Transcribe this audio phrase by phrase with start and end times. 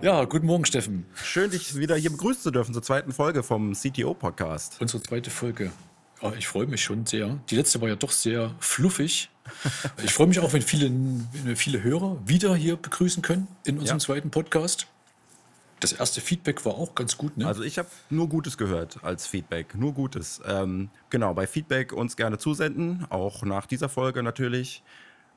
[0.00, 1.06] Ja, guten Morgen, Steffen.
[1.16, 4.80] Schön, dich wieder hier begrüßen zu dürfen zur zweiten Folge vom CTO-Podcast.
[4.80, 5.72] Unsere zweite Folge.
[6.20, 7.40] Oh, ich freue mich schon sehr.
[7.50, 9.28] Die letzte war ja doch sehr fluffig.
[10.04, 13.98] Ich freue mich auch, wenn, viele, wenn viele Hörer wieder hier begrüßen können in unserem
[13.98, 14.04] ja.
[14.04, 14.86] zweiten Podcast.
[15.80, 17.46] Das erste Feedback war auch ganz gut, ne?
[17.46, 20.40] Also ich habe nur Gutes gehört als Feedback, nur Gutes.
[20.46, 24.82] Ähm, genau, bei Feedback uns gerne zusenden, auch nach dieser Folge natürlich.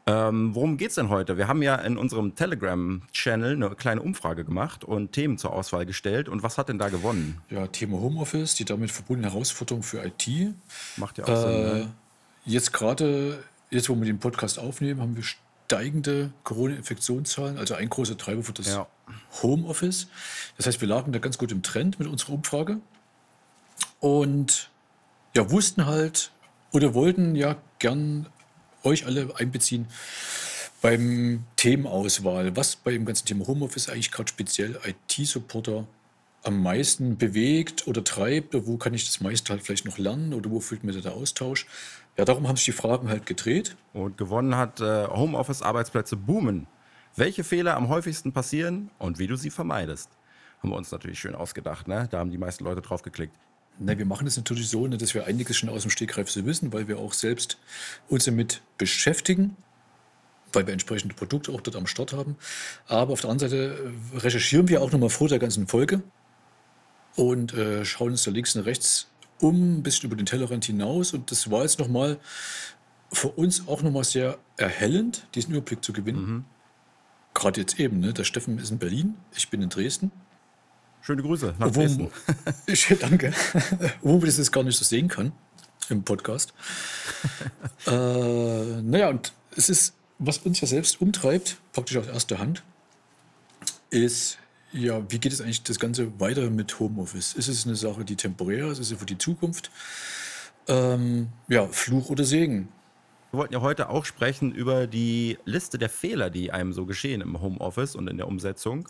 [0.07, 1.37] Ähm, worum es denn heute?
[1.37, 6.27] Wir haben ja in unserem Telegram-Channel eine kleine Umfrage gemacht und Themen zur Auswahl gestellt.
[6.27, 7.39] Und was hat denn da gewonnen?
[7.49, 10.27] Ja, Thema Homeoffice, die damit verbundene Herausforderung für IT.
[10.97, 11.61] Macht ja auch äh, Sinn.
[11.61, 11.93] Ne?
[12.45, 18.17] Jetzt gerade, jetzt wo wir den Podcast aufnehmen, haben wir steigende Corona-Infektionszahlen, also ein großer
[18.17, 18.87] Treiber für das ja.
[19.41, 20.07] Homeoffice.
[20.57, 22.79] Das heißt, wir lagen da ganz gut im Trend mit unserer Umfrage
[23.99, 24.69] und
[25.35, 26.31] ja, wussten halt
[26.71, 28.27] oder wollten ja gern
[28.83, 29.87] euch alle einbeziehen
[30.81, 32.55] beim Themenauswahl.
[32.55, 35.87] Was bei dem ganzen Thema Homeoffice eigentlich gerade speziell IT-Supporter
[36.43, 40.49] am meisten bewegt oder treibt, wo kann ich das meiste halt vielleicht noch lernen oder
[40.49, 41.67] wo fühlt mir der Austausch?
[42.17, 43.75] Ja, darum haben sich die Fragen halt gedreht.
[43.93, 46.67] Und gewonnen hat äh, Homeoffice-Arbeitsplätze boomen.
[47.15, 50.09] Welche Fehler am häufigsten passieren und wie du sie vermeidest.
[50.59, 52.07] Haben wir uns natürlich schön ausgedacht, ne?
[52.09, 53.35] Da haben die meisten Leute drauf geklickt.
[53.83, 56.45] Na, wir machen das natürlich so, ne, dass wir einiges schon aus dem Stegreif so
[56.45, 57.57] wissen, weil wir auch selbst
[58.09, 59.57] uns damit beschäftigen,
[60.53, 62.37] weil wir entsprechende Produkte auch dort am Start haben.
[62.87, 66.03] Aber auf der anderen Seite äh, recherchieren wir auch nochmal vor der ganzen Folge
[67.15, 69.09] und äh, schauen uns da links und rechts
[69.39, 71.13] um, ein bisschen über den Tellerrand hinaus.
[71.13, 72.19] Und das war jetzt nochmal
[73.11, 76.25] für uns auch nochmal sehr erhellend, diesen Überblick zu gewinnen.
[76.25, 76.45] Mhm.
[77.33, 78.13] Gerade jetzt eben, ne?
[78.13, 80.11] der Steffen ist in Berlin, ich bin in Dresden.
[81.01, 82.11] Schöne Grüße nach Obwohl, Dresden.
[82.67, 83.33] Ich, danke.
[84.01, 85.31] Wo man das jetzt gar nicht so sehen kann
[85.89, 86.53] im Podcast.
[87.87, 92.63] äh, naja, und es ist, was uns ja selbst umtreibt, praktisch aus erster Hand,
[93.89, 94.37] ist,
[94.71, 97.33] ja, wie geht es eigentlich das Ganze weiter mit Homeoffice?
[97.33, 98.79] Ist es eine Sache, die temporär ist?
[98.79, 99.71] Ist es für die Zukunft?
[100.67, 102.69] Ähm, ja, Fluch oder Segen?
[103.31, 107.21] Wir wollten ja heute auch sprechen über die Liste der Fehler, die einem so geschehen
[107.21, 108.89] im Homeoffice und in der Umsetzung.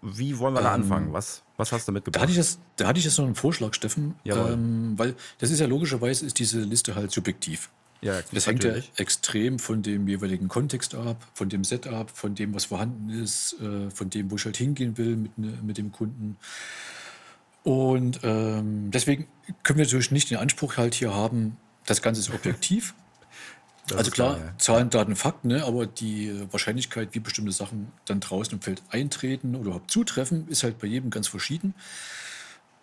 [0.00, 1.12] Wie wollen wir ähm, da anfangen?
[1.12, 2.16] Was, was hast du mitgebracht?
[2.16, 4.14] Da hatte ich jetzt, da hatte ich jetzt noch einen Vorschlag, Steffen.
[4.24, 7.68] Ähm, weil das ist ja logischerweise ist diese Liste halt subjektiv.
[8.00, 12.52] Ja, das hängt ja extrem von dem jeweiligen Kontext ab, von dem Setup, von dem,
[12.52, 15.92] was vorhanden ist, äh, von dem, wo ich halt hingehen will mit, ne, mit dem
[15.92, 16.36] Kunden.
[17.62, 19.28] Und ähm, deswegen
[19.62, 22.94] können wir natürlich nicht den Anspruch halt hier haben, das Ganze ist objektiv.
[23.88, 24.58] Das also klar, klar ja.
[24.58, 25.64] Zahlen, Daten, Fakten, ne?
[25.64, 30.62] aber die Wahrscheinlichkeit, wie bestimmte Sachen dann draußen im Feld eintreten oder überhaupt zutreffen, ist
[30.62, 31.74] halt bei jedem ganz verschieden.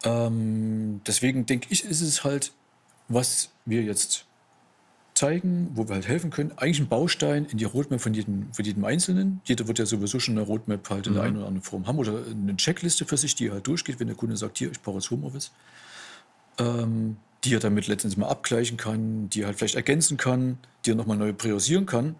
[0.03, 2.51] Ähm, deswegen denke ich, ist es halt,
[3.07, 4.25] was wir jetzt
[5.13, 8.63] zeigen, wo wir halt helfen können, eigentlich ein Baustein in die Roadmap von jedem, von
[8.63, 9.41] jedem Einzelnen.
[9.43, 11.27] Jeder wird ja sowieso schon eine Roadmap halt in der mhm.
[11.27, 14.15] einen oder anderen Form haben oder eine Checkliste für sich, die halt durchgeht, wenn der
[14.15, 15.51] Kunde sagt, hier, ich brauche jetzt Homeoffice.
[16.57, 20.91] Ähm, die er damit letztendlich mal abgleichen kann, die er halt vielleicht ergänzen kann, die
[20.91, 22.15] er nochmal neu priorisieren kann,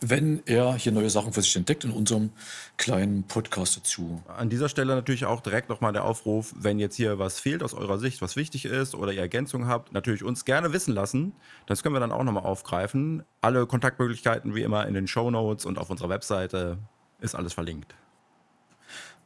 [0.00, 2.30] wenn er hier neue Sachen für sich entdeckt in unserem
[2.76, 4.22] kleinen Podcast dazu.
[4.28, 7.74] An dieser Stelle natürlich auch direkt nochmal der Aufruf, wenn jetzt hier was fehlt aus
[7.74, 11.32] eurer Sicht, was wichtig ist oder ihr Ergänzungen habt, natürlich uns gerne wissen lassen.
[11.66, 13.24] Das können wir dann auch nochmal aufgreifen.
[13.40, 16.78] Alle Kontaktmöglichkeiten wie immer in den Show Notes und auf unserer Webseite
[17.20, 17.94] ist alles verlinkt.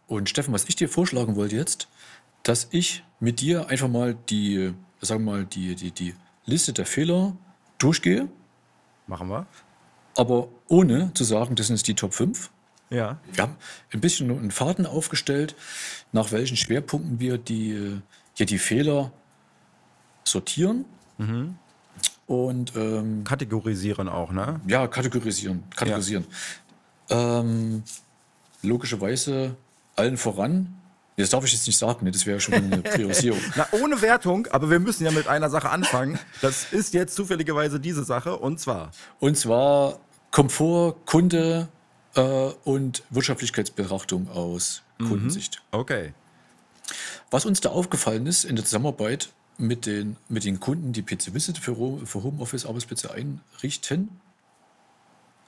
[0.06, 1.88] Und Steffen, was ich dir vorschlagen wollte jetzt,
[2.42, 6.14] dass ich mit dir einfach mal die, sagen wir mal, die, die, die
[6.44, 7.36] Liste der Fehler
[7.78, 8.28] durchgehe.
[9.06, 9.46] Machen wir.
[10.16, 12.50] Aber ohne zu sagen, das sind jetzt die Top 5.
[12.90, 13.18] Ja.
[13.32, 13.56] Wir haben
[13.92, 15.54] ein bisschen einen Faden aufgestellt,
[16.12, 18.00] nach welchen Schwerpunkten wir die,
[18.34, 19.12] hier die Fehler
[20.24, 20.84] sortieren.
[21.18, 21.56] Mhm.
[22.26, 24.60] Und ähm, kategorisieren auch, ne?
[24.66, 25.64] Ja, kategorisieren.
[25.74, 26.26] Kategorisieren.
[27.08, 27.40] Ja.
[27.40, 27.82] Ähm,
[28.62, 29.56] logischerweise
[29.96, 30.74] allen voran
[31.16, 32.10] das darf ich jetzt nicht sagen, ne?
[32.10, 33.40] das wäre schon eine Priorisierung.
[33.56, 36.18] Na, ohne Wertung, aber wir müssen ja mit einer Sache anfangen.
[36.40, 38.92] Das ist jetzt zufälligerweise diese Sache und zwar.
[39.20, 40.00] Und zwar
[40.30, 41.68] Komfort, Kunde
[42.14, 42.20] äh,
[42.64, 45.08] und Wirtschaftlichkeitsbetrachtung aus mhm.
[45.08, 45.62] Kundensicht.
[45.70, 46.14] Okay.
[47.30, 51.34] Was uns da aufgefallen ist in der Zusammenarbeit mit den, mit den Kunden, die PC
[51.34, 51.76] Visit für,
[52.06, 54.08] für Homeoffice-Arbeitsplätze einrichten,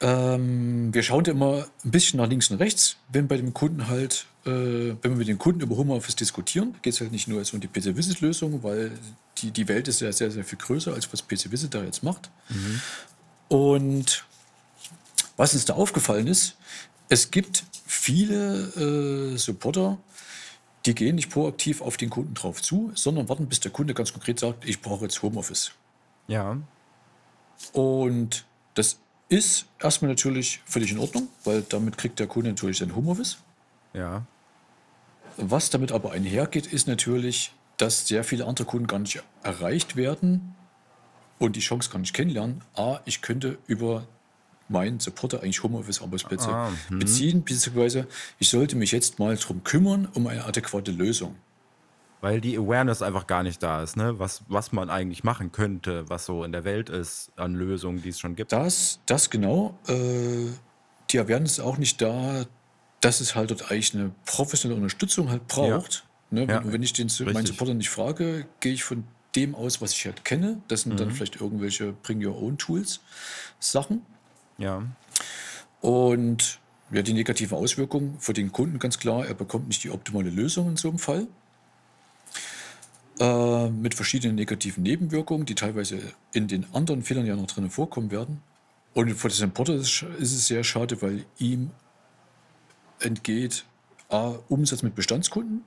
[0.00, 3.88] ähm, wir schauen da immer ein bisschen nach links und rechts, wenn bei dem Kunden
[3.88, 7.60] halt wenn wir mit den Kunden über Homeoffice diskutieren, geht es halt nicht nur um
[7.60, 8.92] die PC-Visit-Lösung, weil
[9.38, 12.30] die, die Welt ist ja sehr, sehr viel größer, als was PC-Visit da jetzt macht.
[12.50, 12.80] Mhm.
[13.48, 14.24] Und
[15.36, 16.56] was uns da aufgefallen ist,
[17.08, 19.98] es gibt viele äh, Supporter,
[20.86, 24.12] die gehen nicht proaktiv auf den Kunden drauf zu, sondern warten, bis der Kunde ganz
[24.12, 25.72] konkret sagt, ich brauche jetzt Homeoffice.
[26.26, 26.58] Ja.
[27.72, 28.44] Und
[28.74, 28.98] das
[29.28, 33.38] ist erstmal natürlich völlig in Ordnung, weil damit kriegt der Kunde natürlich sein Homeoffice.
[33.94, 34.26] Ja.
[35.36, 40.54] Was damit aber einhergeht, ist natürlich, dass sehr viele andere Kunden gar nicht erreicht werden
[41.38, 42.62] und die Chance gar nicht kennenlernen.
[42.74, 44.06] A, ich könnte über
[44.68, 46.98] meinen Supporter eigentlich Homeoffice-Arbeitsplätze ah, hm.
[46.98, 48.06] beziehen, beziehungsweise
[48.38, 51.36] ich sollte mich jetzt mal darum kümmern, um eine adäquate Lösung.
[52.20, 54.18] Weil die Awareness einfach gar nicht da ist, ne?
[54.18, 58.08] was, was man eigentlich machen könnte, was so in der Welt ist an Lösungen, die
[58.08, 58.52] es schon gibt.
[58.52, 59.78] Das, das genau.
[59.86, 60.46] Äh,
[61.10, 62.46] die Awareness ist auch nicht da,
[63.04, 66.04] dass es halt dort eigentlich eine professionelle Unterstützung halt braucht.
[66.30, 66.46] Ja.
[66.46, 66.52] Ne?
[66.52, 66.62] Ja.
[66.64, 69.04] Wenn, ich den, meinen Supporter nicht frage, gehe ich von
[69.36, 70.62] dem aus, was ich halt kenne.
[70.68, 70.96] Das sind mhm.
[70.96, 73.00] dann vielleicht irgendwelche Bring Your Own Tools
[73.60, 74.06] Sachen.
[74.56, 74.82] Ja.
[75.82, 76.60] Und
[76.92, 80.70] ja, die negative Auswirkung für den Kunden ganz klar, er bekommt nicht die optimale Lösung
[80.70, 81.26] in so einem Fall.
[83.20, 86.00] Äh, mit verschiedenen negativen Nebenwirkungen, die teilweise
[86.32, 88.42] in den anderen Fehlern ja noch drinnen vorkommen werden.
[88.94, 91.70] Und für den Importer ist, ist es sehr schade, weil ihm
[93.00, 93.64] entgeht
[94.08, 95.64] A, Umsatz mit Bestandskunden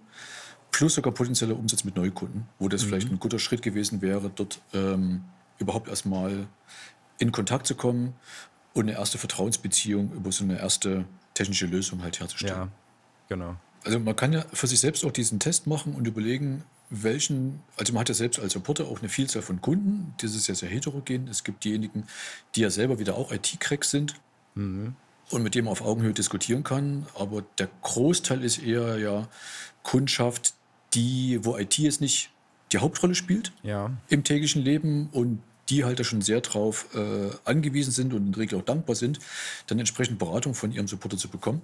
[0.72, 2.88] plus sogar potenzieller Umsatz mit Neukunden, wo das mhm.
[2.88, 5.24] vielleicht ein guter Schritt gewesen wäre, dort ähm,
[5.58, 6.48] überhaupt erstmal
[7.18, 8.14] in Kontakt zu kommen
[8.74, 12.54] und eine erste Vertrauensbeziehung über so eine erste technische Lösung halt herzustellen.
[12.54, 12.70] Ja,
[13.28, 13.56] genau.
[13.84, 17.94] Also man kann ja für sich selbst auch diesen Test machen und überlegen, welchen, also
[17.94, 20.70] man hat ja selbst als Supporter auch eine Vielzahl von Kunden, das ist ja sehr
[20.70, 21.28] heterogen.
[21.28, 22.06] Es gibt diejenigen,
[22.56, 24.14] die ja selber wieder auch IT-Cracks sind
[24.56, 24.96] mhm.
[25.30, 29.28] Und mit dem man auf Augenhöhe diskutieren kann, aber der Großteil ist eher ja
[29.84, 30.54] Kundschaft,
[30.94, 32.30] die, wo IT jetzt nicht
[32.72, 33.92] die Hauptrolle spielt ja.
[34.10, 38.32] im täglichen Leben und die halt da schon sehr drauf äh, angewiesen sind und in
[38.32, 39.20] der Regel auch dankbar sind,
[39.68, 41.62] dann entsprechend Beratung von ihrem Supporter zu bekommen.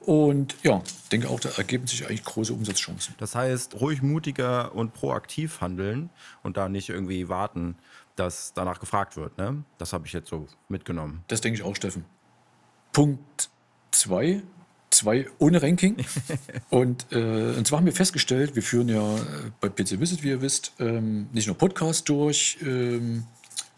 [0.00, 0.82] Und ja,
[1.12, 3.14] denke auch, da ergeben sich eigentlich große Umsatzchancen.
[3.18, 6.10] Das heißt, ruhig mutiger und proaktiv handeln
[6.42, 7.76] und da nicht irgendwie warten,
[8.16, 9.36] dass danach gefragt wird.
[9.38, 9.64] Ne?
[9.78, 11.24] Das habe ich jetzt so mitgenommen.
[11.28, 12.04] Das denke ich auch, Steffen.
[12.92, 13.50] Punkt
[13.90, 14.42] 2,
[14.90, 15.96] zwei ohne Ranking.
[16.70, 19.20] und, äh, und zwar haben wir festgestellt, wir führen ja äh,
[19.60, 22.58] bei PC Visit, wie ihr wisst, ähm, nicht nur Podcasts durch.
[22.62, 23.24] Ähm,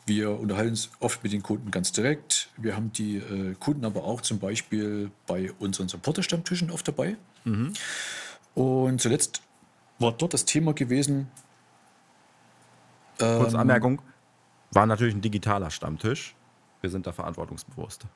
[0.06, 2.48] wir unterhalten uns oft mit den Kunden ganz direkt.
[2.56, 7.16] Wir haben die äh, Kunden aber auch zum Beispiel bei unseren Supporter-Stammtischen oft dabei.
[7.44, 7.72] Mhm.
[8.54, 9.42] Und zuletzt
[9.98, 11.28] war dort das Thema gewesen.
[13.18, 14.00] Ähm, Kurze Anmerkung:
[14.72, 16.34] War natürlich ein digitaler Stammtisch.
[16.80, 18.06] Wir sind da verantwortungsbewusst.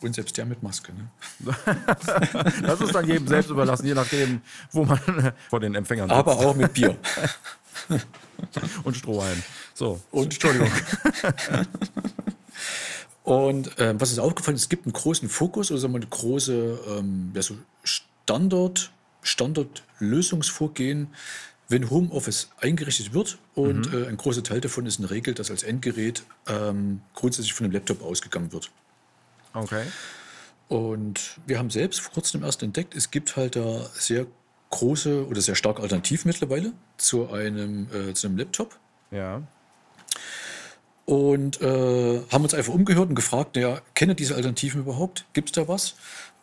[0.00, 0.92] Und selbst der mit Maske.
[0.92, 1.08] Ne?
[2.62, 5.00] das ist dann jedem selbst überlassen, je nachdem, wo man
[5.48, 6.18] vor den Empfängern sitzt.
[6.18, 6.96] Aber auch mit Bier.
[8.84, 9.42] Und Strohhalm.
[9.74, 10.00] So.
[10.12, 10.70] Und Entschuldigung.
[13.24, 14.56] Und äh, was ist aufgefallen?
[14.56, 18.92] Es gibt einen großen Fokus oder sagen wir eine große ähm, ja, so Standard,
[19.22, 21.08] Standardlösungsvorgehen,
[21.68, 23.38] wenn Homeoffice eingerichtet wird.
[23.54, 24.04] Und mhm.
[24.04, 27.74] äh, ein großer Teil davon ist eine Regel, dass als Endgerät ähm, grundsätzlich von einem
[27.74, 28.70] Laptop ausgegangen wird.
[29.52, 29.84] Okay.
[30.68, 34.26] Und wir haben selbst vor kurzem erst entdeckt, es gibt halt da sehr
[34.70, 38.78] große oder sehr starke Alternativen mittlerweile zu einem, äh, zu einem Laptop.
[39.10, 39.42] Ja.
[41.06, 45.24] Und äh, haben uns einfach umgehört und gefragt, ja, kenne diese Alternativen überhaupt?
[45.32, 45.94] Gibt es da was?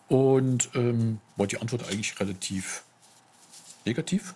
[0.07, 2.83] Und ähm, war die Antwort eigentlich relativ
[3.85, 4.33] negativ.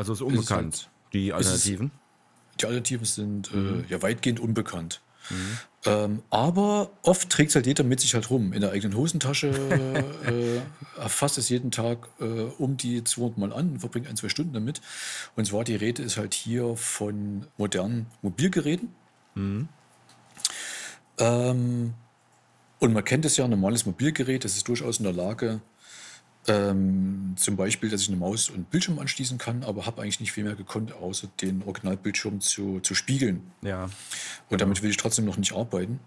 [0.00, 1.86] Also ist unbekannt, ist halt, die Alternativen?
[1.88, 3.84] Ist, die Alternativen sind äh, mhm.
[3.84, 5.02] äh, ja weitgehend unbekannt.
[5.28, 5.58] Mhm.
[5.84, 8.54] Ähm, aber oft trägt es halt jeder mit sich halt rum.
[8.54, 9.48] In der eigenen Hosentasche
[10.24, 14.30] äh, erfasst es jeden Tag äh, um die 200 Mal an und verbringt ein, zwei
[14.30, 14.80] Stunden damit.
[15.36, 18.88] Und zwar die Rede ist halt hier von modernen Mobilgeräten.
[19.34, 19.68] Mhm.
[21.18, 21.92] Ähm,
[22.78, 25.60] und man kennt es ja, ein normales Mobilgerät, das ist durchaus in der Lage,
[26.46, 30.32] ähm, zum Beispiel, dass ich eine Maus und Bildschirm anschließen kann, aber habe eigentlich nicht
[30.32, 33.50] viel mehr gekonnt, außer den Originalbildschirm zu, zu spiegeln.
[33.62, 33.90] Ja.
[34.48, 36.00] Und damit will ich trotzdem noch nicht arbeiten.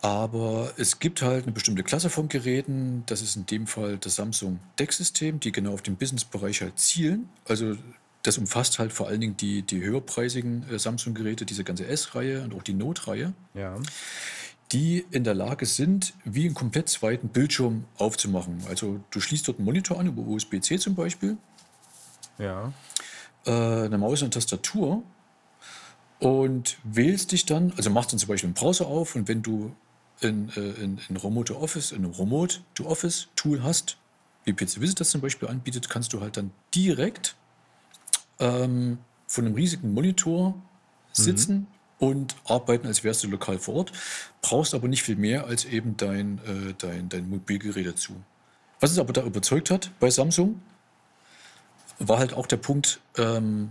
[0.00, 3.04] Aber es gibt halt eine bestimmte Klasse von Geräten.
[3.06, 7.28] Das ist in dem Fall das Samsung Deck-System, die genau auf den Business-Bereich halt zielen.
[7.48, 7.76] Also
[8.22, 12.54] das umfasst halt vor allen Dingen die, die höherpreisigen äh, Samsung-Geräte, diese ganze S-Reihe und
[12.54, 13.32] auch die Note-Reihe.
[13.54, 13.76] Ja
[14.72, 18.58] die in der Lage sind, wie einen komplett zweiten Bildschirm aufzumachen.
[18.68, 21.36] Also du schließt dort einen Monitor an, über USB-C zum Beispiel.
[22.38, 22.72] Ja.
[23.46, 25.02] Äh, eine Maus und Tastatur.
[26.18, 29.74] Und wählst dich dann, also machst dann zum Beispiel einen Browser auf und wenn du
[30.22, 33.98] ein, äh, ein, ein Remote Office, ein Remote to Office Tool hast,
[34.44, 37.36] wie PC Visit das zum Beispiel anbietet, kannst du halt dann direkt
[38.38, 40.54] ähm, von einem riesigen Monitor
[41.12, 41.66] sitzen mhm.
[42.04, 43.92] Und arbeiten, als wärst du lokal vor Ort.
[44.42, 48.14] Brauchst aber nicht viel mehr als eben dein, äh, dein, dein Mobilgerät dazu.
[48.80, 50.60] Was es aber da überzeugt hat bei Samsung,
[51.98, 53.70] war halt auch der Punkt, ähm,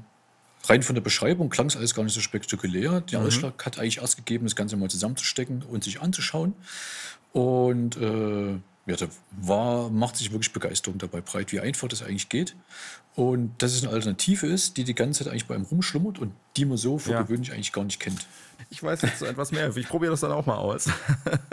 [0.65, 3.01] rein von der Beschreibung klang es alles gar nicht so spektakulär.
[3.01, 3.27] Der mhm.
[3.27, 6.55] Ausschlag hat eigentlich erst gegeben, das Ganze mal zusammenzustecken und sich anzuschauen.
[7.33, 12.29] Und äh, ja, da war, macht sich wirklich Begeisterung dabei breit, wie einfach das eigentlich
[12.29, 12.55] geht.
[13.15, 16.33] Und dass es eine Alternative ist, die die ganze Zeit eigentlich bei einem rumschlummert und
[16.57, 17.21] die man so für ja.
[17.21, 18.25] gewöhnlich eigentlich gar nicht kennt.
[18.69, 19.75] Ich weiß jetzt etwas mehr.
[19.77, 20.89] Ich probiere das dann auch mal aus.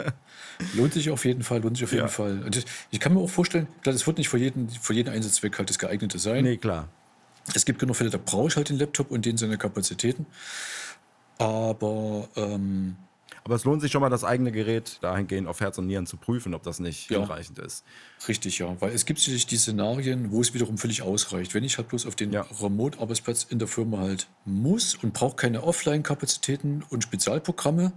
[0.73, 2.09] lohnt sich auf jeden Fall, lohnt sich auf jeden ja.
[2.09, 2.43] Fall.
[2.43, 5.57] Und ich kann mir auch vorstellen, klar, das wird nicht für jeden, für jeden Einsatzzweck
[5.57, 6.43] halt das geeignete sein.
[6.43, 6.89] Nee, klar.
[7.53, 10.25] Es gibt genug Fälle, da brauche ich halt den Laptop und den seine Kapazitäten.
[11.37, 12.95] Aber ähm,
[13.51, 16.15] aber es lohnt sich schon mal, das eigene Gerät dahingehend auf Herz und Nieren zu
[16.15, 17.19] prüfen, ob das nicht ja.
[17.19, 17.83] hinreichend ist.
[18.29, 18.79] Richtig, ja.
[18.79, 21.53] Weil es gibt sicherlich die Szenarien, wo es wiederum völlig ausreicht.
[21.53, 22.45] Wenn ich halt bloß auf den ja.
[22.61, 27.91] Remote-Arbeitsplatz in der Firma halt muss und brauche keine Offline-Kapazitäten und Spezialprogramme,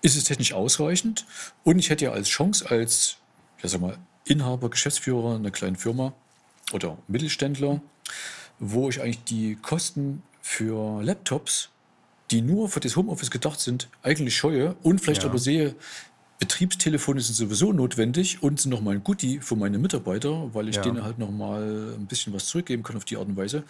[0.00, 1.26] ist es technisch ausreichend.
[1.62, 3.18] Und ich hätte ja als Chance, als
[3.62, 6.14] ja, sag mal, Inhaber, Geschäftsführer einer kleinen Firma
[6.72, 7.82] oder Mittelständler,
[8.58, 11.68] wo ich eigentlich die Kosten für Laptops
[12.30, 15.28] die nur für das Homeoffice gedacht sind, eigentlich scheue und vielleicht ja.
[15.28, 15.74] aber sehe,
[16.40, 20.82] Betriebstelefone sind sowieso notwendig und sind nochmal ein Goodie für meine Mitarbeiter, weil ich ja.
[20.82, 23.62] denen halt nochmal ein bisschen was zurückgeben kann auf die Art und Weise.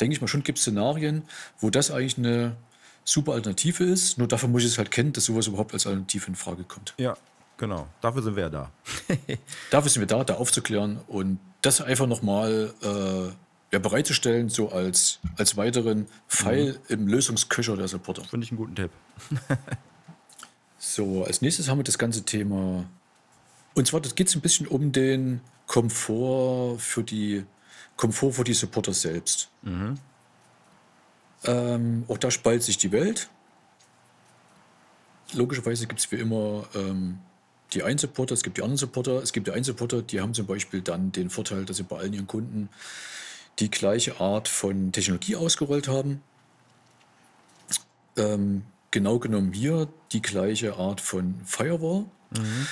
[0.00, 1.22] Denke ich mal schon, gibt es Szenarien,
[1.58, 2.56] wo das eigentlich eine
[3.04, 4.18] super Alternative ist.
[4.18, 6.92] Nur dafür muss ich es halt kennen, dass sowas überhaupt als Alternative in Frage kommt.
[6.98, 7.16] Ja,
[7.56, 7.86] genau.
[8.02, 8.70] Dafür sind wir da.
[9.70, 13.32] dafür sind wir da, da aufzuklären und das einfach nochmal äh,
[13.72, 16.78] ja, bereitzustellen, so als, als weiteren Pfeil mhm.
[16.88, 18.24] im Lösungsköcher der Supporter.
[18.24, 18.90] Finde ich einen guten Tipp.
[20.78, 22.84] so, als nächstes haben wir das ganze Thema.
[23.74, 27.44] Und zwar geht es ein bisschen um den Komfort für die
[27.96, 29.50] Komfort für die Supporter selbst.
[29.62, 29.98] Mhm.
[31.44, 33.28] Ähm, auch da spaltet sich die Welt.
[35.32, 37.18] Logischerweise gibt es wie immer ähm,
[37.72, 39.22] die einen Supporter, es gibt die anderen Supporter.
[39.22, 41.98] Es gibt die einen Supporter, die haben zum Beispiel dann den Vorteil, dass sie bei
[41.98, 42.68] allen ihren Kunden
[43.60, 46.22] die gleiche Art von Technologie ausgerollt haben.
[48.16, 52.06] Ähm, genau genommen hier die gleiche Art von Firewall.
[52.30, 52.66] Mhm.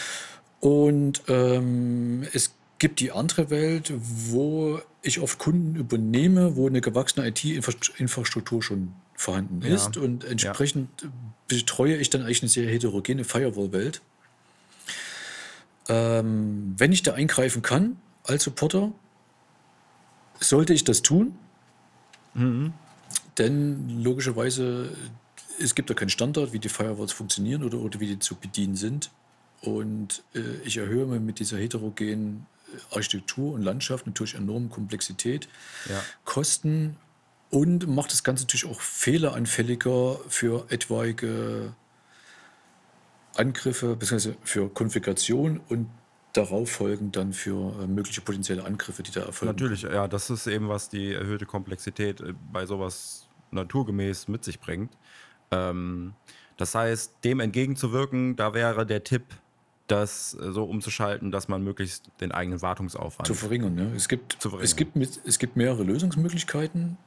[0.61, 7.29] Und ähm, es gibt die andere Welt, wo ich oft Kunden übernehme, wo eine gewachsene
[7.29, 9.75] IT-Infrastruktur schon vorhanden ja.
[9.75, 9.97] ist.
[9.97, 11.09] Und entsprechend ja.
[11.47, 14.01] betreue ich dann eigentlich eine sehr heterogene Firewall-Welt.
[15.89, 18.93] Ähm, wenn ich da eingreifen kann als Supporter,
[20.41, 21.37] sollte ich das tun?
[22.35, 22.73] Mhm.
[23.39, 24.91] Denn logischerweise,
[25.61, 28.77] es gibt ja keinen Standard, wie die Firewalls funktionieren oder, oder wie die zu bedienen
[28.77, 29.11] sind.
[29.61, 35.49] Und äh, ich erhöhe mir mit dieser heterogenen äh, Architektur und Landschaft natürlich enorme Komplexität,
[35.89, 36.03] ja.
[36.25, 36.97] Kosten
[37.51, 41.75] und macht das Ganze natürlich auch fehleranfälliger für etwaige
[43.35, 44.35] Angriffe bzw.
[44.43, 45.89] für Konfiguration und
[46.33, 49.55] darauf folgen dann für äh, mögliche potenzielle Angriffe, die da erfolgen.
[49.55, 54.61] Natürlich, ja, das ist eben, was die erhöhte Komplexität äh, bei sowas naturgemäß mit sich
[54.61, 54.93] bringt.
[55.51, 56.15] Ähm,
[56.57, 59.25] das heißt, dem entgegenzuwirken, da wäre der Tipp,
[59.87, 63.75] das äh, so umzuschalten, dass man möglichst den eigenen Wartungsaufwand zu verringern.
[63.75, 63.93] Ne?
[63.97, 66.99] Es, gibt, es, gibt mit, es gibt mehrere Lösungsmöglichkeiten.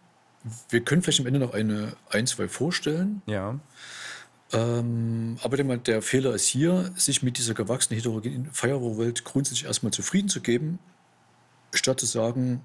[0.70, 3.22] Wir können vielleicht am Ende noch eine, ein, zwei vorstellen.
[3.28, 3.60] Ja.
[4.54, 9.94] Ähm, aber der, der, Fehler ist hier, sich mit dieser gewachsenen heterogenen Firewall-Welt grundsätzlich erstmal
[9.94, 10.80] zufrieden zu geben,
[11.74, 12.62] statt zu sagen,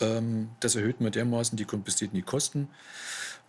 [0.00, 2.68] ähm, das erhöht mir dermaßen die Komplexität die Kosten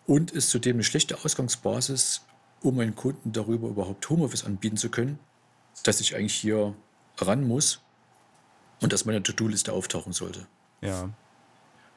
[0.07, 2.25] und ist zudem eine schlechte Ausgangsbasis,
[2.61, 5.19] um meinen Kunden darüber überhaupt Homeoffice anbieten zu können,
[5.83, 6.75] dass ich eigentlich hier
[7.17, 7.81] ran muss
[8.81, 10.47] und dass meine To-Do-Liste auftauchen sollte.
[10.81, 11.09] Ja.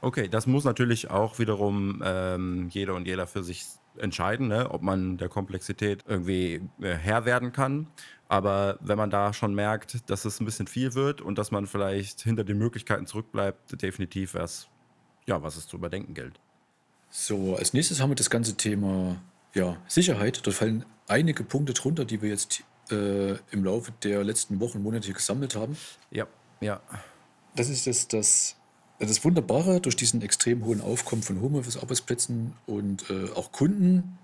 [0.00, 3.64] Okay, das muss natürlich auch wiederum ähm, jeder und jeder für sich
[3.96, 7.88] entscheiden, ne, ob man der Komplexität irgendwie äh, Herr werden kann.
[8.28, 11.66] Aber wenn man da schon merkt, dass es ein bisschen viel wird und dass man
[11.66, 14.68] vielleicht hinter den Möglichkeiten zurückbleibt, definitiv was,
[15.26, 16.40] ja, was es zu überdenken gilt.
[17.10, 19.16] So, als nächstes haben wir das ganze Thema
[19.52, 20.46] ja, Sicherheit.
[20.46, 25.12] Da fallen einige Punkte drunter, die wir jetzt äh, im Laufe der letzten Wochen Monate
[25.12, 25.76] gesammelt haben.
[26.10, 26.26] Ja,
[26.60, 26.80] ja.
[27.54, 28.56] Das ist das, das
[29.06, 34.18] das Wunderbare durch diesen extrem hohen Aufkommen von Homeoffice-Arbeitsplätzen und äh, auch Kunden,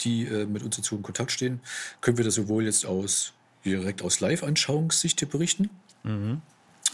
[0.00, 1.60] die äh, mit uns dazu in Kontakt stehen,
[2.00, 3.32] können wir das sowohl jetzt aus
[3.64, 5.70] direkt aus Live-Anschauungssicht hier berichten.
[6.02, 6.42] Mhm.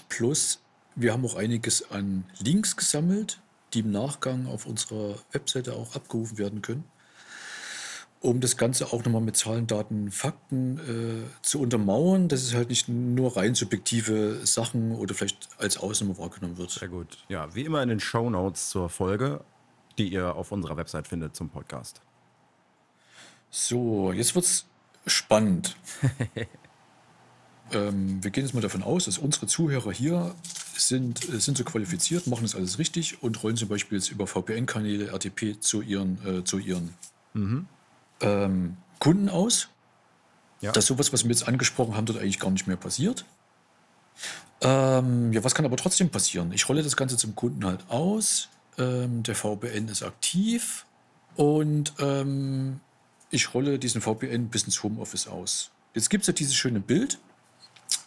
[0.08, 0.60] Plus,
[0.94, 3.40] wir haben auch einiges an Links gesammelt,
[3.72, 6.84] die im Nachgang auf unserer Webseite auch abgerufen werden können.
[8.20, 12.68] Um das Ganze auch nochmal mit Zahlen, Daten, Fakten äh, zu untermauern, dass es halt
[12.68, 16.70] nicht nur rein subjektive Sachen oder vielleicht als Ausnahme wahrgenommen wird.
[16.70, 17.18] Sehr gut.
[17.28, 19.44] Ja, wie immer in den Show Notes zur Folge,
[19.98, 22.00] die ihr auf unserer Website findet zum Podcast.
[23.50, 24.66] So, jetzt wird's
[25.06, 25.76] spannend.
[27.72, 30.34] ähm, wir gehen jetzt mal davon aus, dass unsere Zuhörer hier
[30.76, 34.26] sind, äh, sind so qualifiziert, machen das alles richtig und rollen zum Beispiel jetzt über
[34.26, 36.94] VPN-Kanäle RTP zu ihren, äh, zu ihren
[37.32, 37.66] mhm.
[38.20, 39.68] Ähm, Kunden aus.
[40.60, 40.72] Ja.
[40.72, 43.24] Dass sowas, was wir jetzt angesprochen haben, dort eigentlich gar nicht mehr passiert.
[44.60, 46.52] Ähm, ja, was kann aber trotzdem passieren?
[46.52, 48.48] Ich rolle das Ganze zum Kunden halt aus.
[48.76, 50.84] Ähm, der VPN ist aktiv
[51.36, 52.80] und ähm,
[53.30, 55.70] ich rolle diesen VPN bis ins Homeoffice aus.
[55.94, 57.18] Jetzt gibt es ja dieses schöne Bild,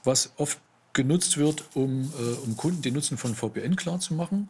[0.04, 0.60] was oft
[0.94, 4.50] genutzt wird, um, äh, um Kunden den Nutzen von VPN klarzumachen.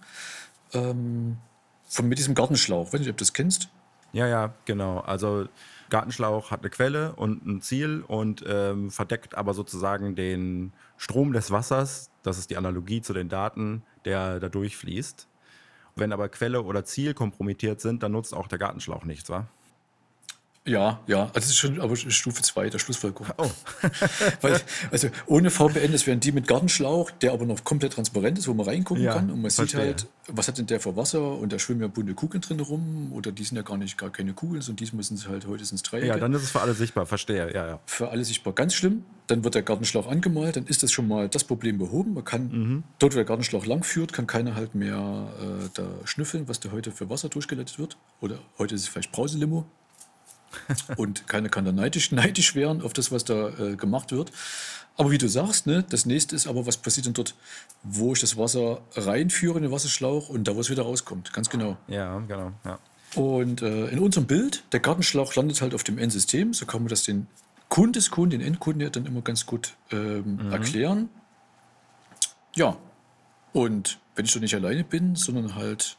[0.74, 1.38] Ähm,
[1.88, 2.94] von, mit diesem Gartenschlauch.
[2.94, 3.68] Ob du das kennst.
[4.14, 5.00] Ja, ja, genau.
[5.00, 5.48] Also
[5.90, 11.52] Gartenschlauch hat eine Quelle und ein Ziel und ähm, verdeckt aber sozusagen den Strom des
[11.52, 12.10] Wassers.
[12.24, 15.28] Das ist die Analogie zu den Daten, der da durchfließt.
[15.96, 19.48] Wenn aber Quelle oder Ziel kompromittiert sind, dann nutzt auch der Gartenschlauch nichts, wa?
[20.68, 23.28] Ja, ja, also es ist schon aber Stufe 2 der Schlussfolgerung.
[23.38, 23.50] Oh.
[24.42, 28.48] Weil, also ohne VPN, das wären die mit Gartenschlauch, der aber noch komplett transparent ist,
[28.48, 29.82] wo man reingucken ja, kann und man verstehe.
[29.82, 32.60] sieht halt, was hat denn der für Wasser und da schwimmen ja bunte Kugeln drin
[32.60, 35.48] rum oder die sind ja gar nicht gar keine Kugeln, sondern diesmal sind es halt
[35.48, 36.06] heute sind es Dreiecke.
[36.06, 37.80] Ja, dann ist es für alle sichtbar, verstehe, ja, ja.
[37.88, 39.04] Für alle sichtbar, ganz schlimm.
[39.26, 42.14] Dann wird der Gartenschlauch angemalt, dann ist das schon mal das Problem behoben.
[42.14, 42.84] Man kann, mhm.
[43.00, 46.72] dort wo der Gartenschlauch lang führt, kann keiner halt mehr äh, da schnüffeln, was da
[46.72, 47.98] heute für Wasser durchgeleitet wird.
[48.20, 49.66] Oder heute ist es vielleicht Brauselimo,
[50.98, 54.32] und keiner kann da neidisch, neidisch werden auf das, was da äh, gemacht wird.
[54.98, 57.36] Aber wie du sagst, ne, das nächste ist aber, was passiert denn dort,
[57.84, 61.34] wo ich das Wasser reinführe in den Wasserschlauch und da, wo es wieder rauskommt.
[61.34, 61.78] Ganz genau.
[61.88, 62.52] Ja, genau.
[62.66, 62.80] Ja.
[63.16, 66.54] Und äh, in unserem Bild, der Gartenschlauch landet halt auf dem Endsystem.
[66.54, 67.28] So kann man das den
[67.70, 70.52] Kundeskunden, den Endkunden ja dann immer ganz gut ähm, mhm.
[70.52, 71.10] erklären.
[72.56, 72.78] Ja,
[73.54, 75.98] und wenn ich doch nicht alleine bin, sondern halt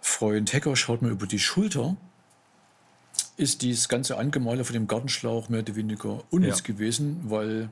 [0.00, 1.96] Freund Hacker schaut mir über die Schulter,
[3.36, 6.64] ist dieses ganze Angemale von dem Gartenschlauch mehr oder weniger unnütz ja.
[6.64, 7.68] gewesen, weil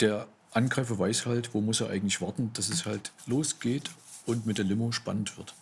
[0.00, 3.90] der Angreifer weiß halt, wo muss er eigentlich warten, dass es halt losgeht
[4.26, 5.54] und mit der Limo spannend wird.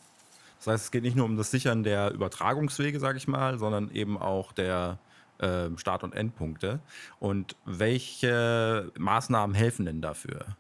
[0.59, 3.91] Das heißt, es geht nicht nur um das Sichern der Übertragungswege, sage ich mal, sondern
[3.91, 4.99] eben auch der
[5.39, 6.79] äh, Start- und Endpunkte.
[7.19, 10.57] Und welche Maßnahmen helfen denn dafür?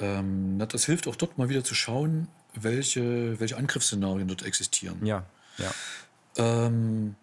[0.00, 5.06] Ähm, na, das hilft auch dort mal wieder zu schauen, welche, welche Angriffsszenarien dort existieren.
[5.06, 5.24] Ja,
[5.58, 5.70] ja.
[6.36, 7.14] Ähm,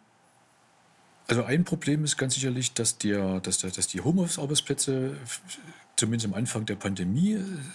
[1.28, 5.16] also ein Problem ist ganz sicherlich, dass, der, dass, der, dass die Homeoffice-Arbeitsplätze
[5.96, 7.72] zumindest am Anfang der Pandemie ein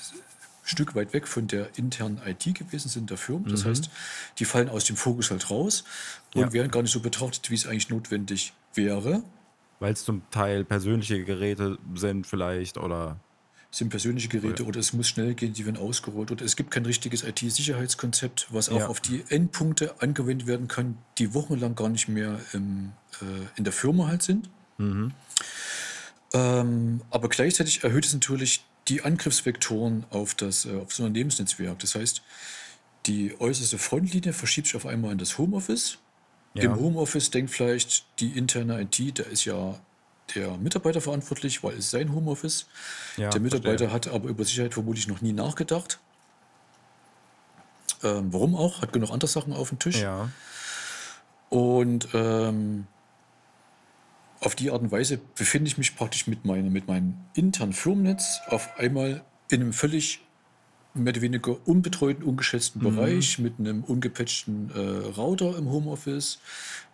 [0.65, 3.49] Stück weit weg von der internen IT gewesen sind der Firmen.
[3.49, 3.71] Das mhm.
[3.71, 3.91] heißt,
[4.39, 5.85] die fallen aus dem Fokus halt raus
[6.35, 6.53] und ja.
[6.53, 9.23] werden gar nicht so betrachtet, wie es eigentlich notwendig wäre.
[9.79, 13.21] Weil es zum Teil persönliche Geräte sind vielleicht oder
[13.75, 14.69] sind persönliche Geräte ja.
[14.69, 18.69] oder es muss schnell gehen, die werden ausgerollt oder es gibt kein richtiges IT-Sicherheitskonzept, was
[18.69, 18.87] auch ja.
[18.87, 23.25] auf die Endpunkte angewendet werden kann, die wochenlang gar nicht mehr im, äh,
[23.57, 24.49] in der Firma halt sind.
[24.79, 25.13] Mhm.
[26.33, 31.81] Ähm, aber gleichzeitig erhöht es natürlich die Angriffsvektoren auf das, äh, auf das Unternehmensnetzwerk.
[31.81, 32.23] Das heißt,
[33.07, 35.99] die äußerste Frontlinie verschiebt sich auf einmal in das Homeoffice.
[36.55, 36.63] Ja.
[36.63, 39.81] Im Homeoffice denkt vielleicht die interne IT, da ist ja
[40.35, 42.67] der Mitarbeiter verantwortlich, weil es sein Homeoffice.
[43.17, 43.93] Ja, der Mitarbeiter verstehe.
[43.93, 46.01] hat aber über Sicherheit vermutlich noch nie nachgedacht.
[48.03, 48.83] Ähm, warum auch?
[48.83, 50.01] Hat genug andere Sachen auf dem Tisch.
[50.01, 50.31] Ja.
[51.49, 52.87] Und ähm,
[54.41, 58.41] auf die Art und Weise befinde ich mich praktisch mit, meine, mit meinem internen Firmennetz
[58.49, 60.21] auf einmal in einem völlig
[60.95, 62.95] mehr oder weniger unbetreuten, ungeschätzten mhm.
[62.95, 66.39] Bereich mit einem ungepatchten äh, Router im Homeoffice,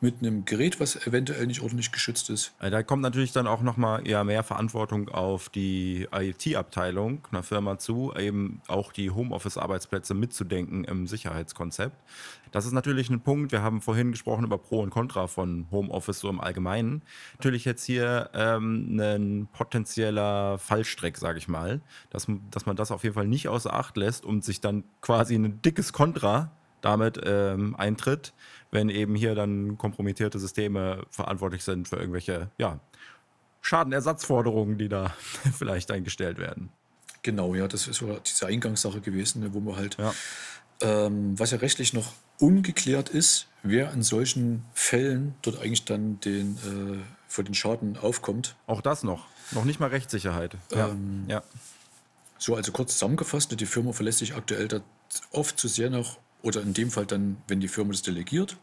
[0.00, 2.52] mit einem Gerät, was eventuell nicht ordentlich geschützt ist.
[2.58, 7.78] Also da kommt natürlich dann auch nochmal eher mehr Verantwortung auf die IT-Abteilung einer Firma
[7.78, 11.96] zu, eben auch die Homeoffice-Arbeitsplätze mitzudenken im Sicherheitskonzept.
[12.50, 13.52] Das ist natürlich ein Punkt.
[13.52, 17.02] Wir haben vorhin gesprochen über Pro und Contra von Homeoffice so im Allgemeinen.
[17.38, 23.04] Natürlich jetzt hier ähm, ein potenzieller Fallstrick, sage ich mal, dass, dass man das auf
[23.04, 27.76] jeden Fall nicht außer Acht lässt und sich dann quasi ein dickes Kontra damit ähm,
[27.76, 28.32] eintritt,
[28.70, 32.80] wenn eben hier dann kompromittierte Systeme verantwortlich sind für irgendwelche ja,
[33.60, 35.14] Schadenersatzforderungen, die da
[35.58, 36.70] vielleicht eingestellt werden.
[37.22, 40.14] Genau, ja, das ist so diese Eingangssache gewesen, ne, wo man halt, ja.
[40.81, 46.57] Ähm, was ja rechtlich noch ungeklärt ist, wer in solchen Fällen dort eigentlich dann den,
[46.57, 48.57] äh, für den Schaden aufkommt.
[48.66, 49.27] Auch das noch.
[49.53, 50.57] Noch nicht mal Rechtssicherheit.
[50.73, 51.43] Ähm, ja.
[52.38, 54.81] So, also kurz zusammengefasst, ne, die Firma verlässt sich aktuell da
[55.31, 58.57] oft zu sehr noch, oder in dem Fall dann, wenn die Firma das delegiert,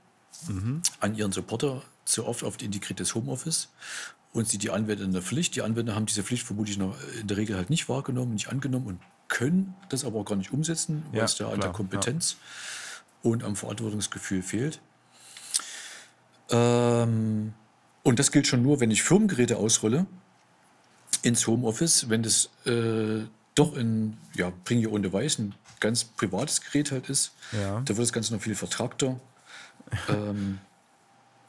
[0.47, 0.81] mhm.
[0.99, 3.69] an ihren Supporter zu oft auf integriertes Homeoffice
[4.33, 5.55] und sie die Anwender in der Pflicht.
[5.55, 8.87] Die Anwender haben diese Pflicht vermutlich noch in der Regel halt nicht wahrgenommen, nicht angenommen
[8.87, 12.37] und können das aber auch gar nicht umsetzen, weil ja, es da an der Kompetenz
[13.23, 13.31] ja.
[13.31, 14.79] und am Verantwortungsgefühl fehlt.
[16.49, 17.53] Ähm,
[18.03, 20.05] und das gilt schon nur, wenn ich Firmengeräte ausrolle
[21.23, 26.61] ins Homeoffice, wenn das äh, doch in, ja, Bring Your Own Device ein ganz privates
[26.61, 27.81] Gerät halt ist, ja.
[27.81, 29.19] da wird das Ganze noch viel vertragter.
[30.09, 30.59] ähm,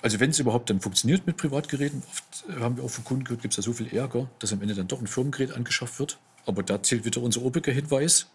[0.01, 3.43] also wenn es überhaupt dann funktioniert mit Privatgeräten, oft haben wir auch von Kunden gehört,
[3.43, 6.19] gibt es da so viel Ärger, dass am Ende dann doch ein Firmengerät angeschafft wird.
[6.49, 8.27] Aber da zählt wieder unser obiger Hinweis,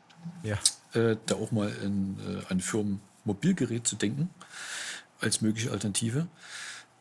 [0.44, 0.60] ja.
[0.94, 4.30] äh, da auch mal in, äh, an Firmenmobilgerät zu denken
[5.20, 6.28] als mögliche Alternative.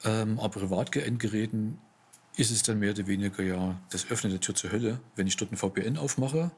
[0.05, 1.77] Ähm, aber Privatendgeräten
[2.37, 5.01] ist es dann mehr oder weniger ja das Öffnen der Tür zur Hölle.
[5.15, 6.51] Wenn ich dort ein VPN aufmache,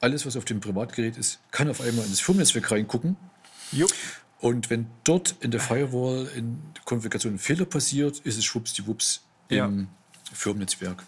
[0.00, 3.16] alles, was auf dem Privatgerät ist, kann auf einmal ins Firmennetzwerk reingucken.
[3.70, 3.92] Jupp.
[4.38, 9.22] Und wenn dort in der Firewall in der Konfiguration ein Fehler passiert, ist es schwuppsdiwupps
[9.50, 9.66] ja.
[9.66, 9.88] im
[10.32, 11.04] Firmennetzwerk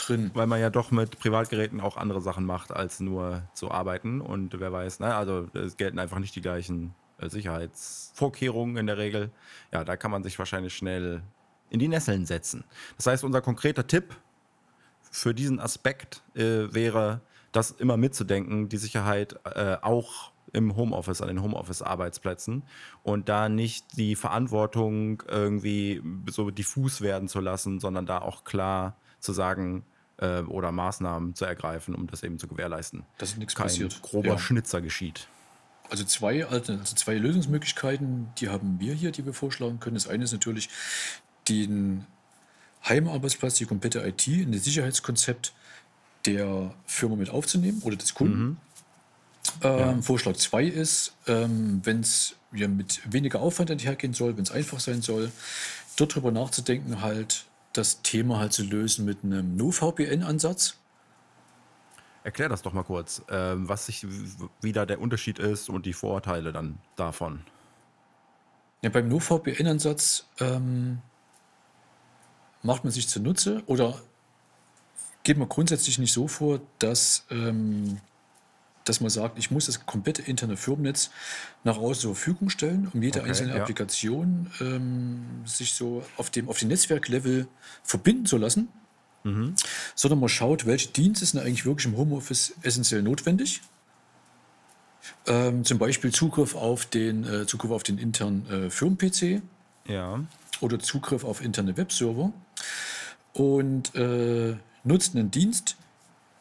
[0.00, 0.30] drin.
[0.34, 4.20] Weil man ja doch mit Privatgeräten auch andere Sachen macht, als nur zu arbeiten.
[4.20, 5.14] Und wer weiß, ne?
[5.14, 9.30] also es gelten einfach nicht die gleichen äh, Sicherheitsvorkehrungen in der Regel.
[9.72, 11.22] Ja, da kann man sich wahrscheinlich schnell
[11.70, 12.64] in die Nesseln setzen.
[12.96, 14.14] Das heißt, unser konkreter Tipp
[15.10, 17.20] für diesen Aspekt äh, wäre,
[17.52, 22.62] das immer mitzudenken, die Sicherheit äh, auch im Homeoffice, an den Homeoffice-Arbeitsplätzen
[23.02, 28.96] und da nicht die Verantwortung irgendwie so diffus werden zu lassen, sondern da auch klar
[29.26, 29.84] zu sagen
[30.18, 33.04] äh, oder Maßnahmen zu ergreifen, um das eben zu gewährleisten.
[33.18, 34.00] Dass nichts Kein passiert.
[34.02, 34.38] grober ja.
[34.38, 35.28] Schnitzer geschieht.
[35.90, 39.94] Also zwei, also zwei Lösungsmöglichkeiten, die haben wir hier, die wir vorschlagen können.
[39.94, 40.68] Das eine ist natürlich,
[41.48, 42.06] den
[42.88, 45.52] Heimarbeitsplatz, die komplette IT in das Sicherheitskonzept
[46.24, 48.42] der Firma mit aufzunehmen oder des Kunden.
[48.42, 48.56] Mhm.
[49.62, 50.02] Ähm, ja.
[50.02, 54.80] Vorschlag 2 ist, ähm, wenn es ja, mit weniger Aufwand einhergehen soll, wenn es einfach
[54.80, 55.30] sein soll,
[55.96, 57.44] dort drüber nachzudenken, halt
[57.76, 60.78] das Thema halt zu lösen mit einem No-VPN-Ansatz.
[62.24, 64.04] Erklär das doch mal kurz, ähm, was sich
[64.60, 67.42] wieder der Unterschied ist und die Vorteile dann davon.
[68.82, 70.98] Ja, beim No-VPN-Ansatz ähm,
[72.62, 74.00] macht man sich zunutze oder
[75.22, 78.00] geht man grundsätzlich nicht so vor, dass ähm,
[78.86, 81.10] dass man sagt, ich muss das komplette interne Firmennetz
[81.64, 83.60] nach außen zur Verfügung stellen, um jede okay, einzelne ja.
[83.60, 87.48] Applikation ähm, sich so auf dem, auf dem Netzwerklevel
[87.82, 88.68] verbinden zu lassen,
[89.24, 89.54] mhm.
[89.94, 93.60] sondern man schaut, welche Dienste sind eigentlich wirklich im Homeoffice essentiell notwendig.
[95.26, 99.42] Ähm, zum Beispiel Zugriff auf den, äh, Zugriff auf den internen äh, Firmen-PC
[99.88, 100.24] ja.
[100.60, 102.32] oder Zugriff auf interne Webserver
[103.32, 105.76] und äh, nutzt einen Dienst,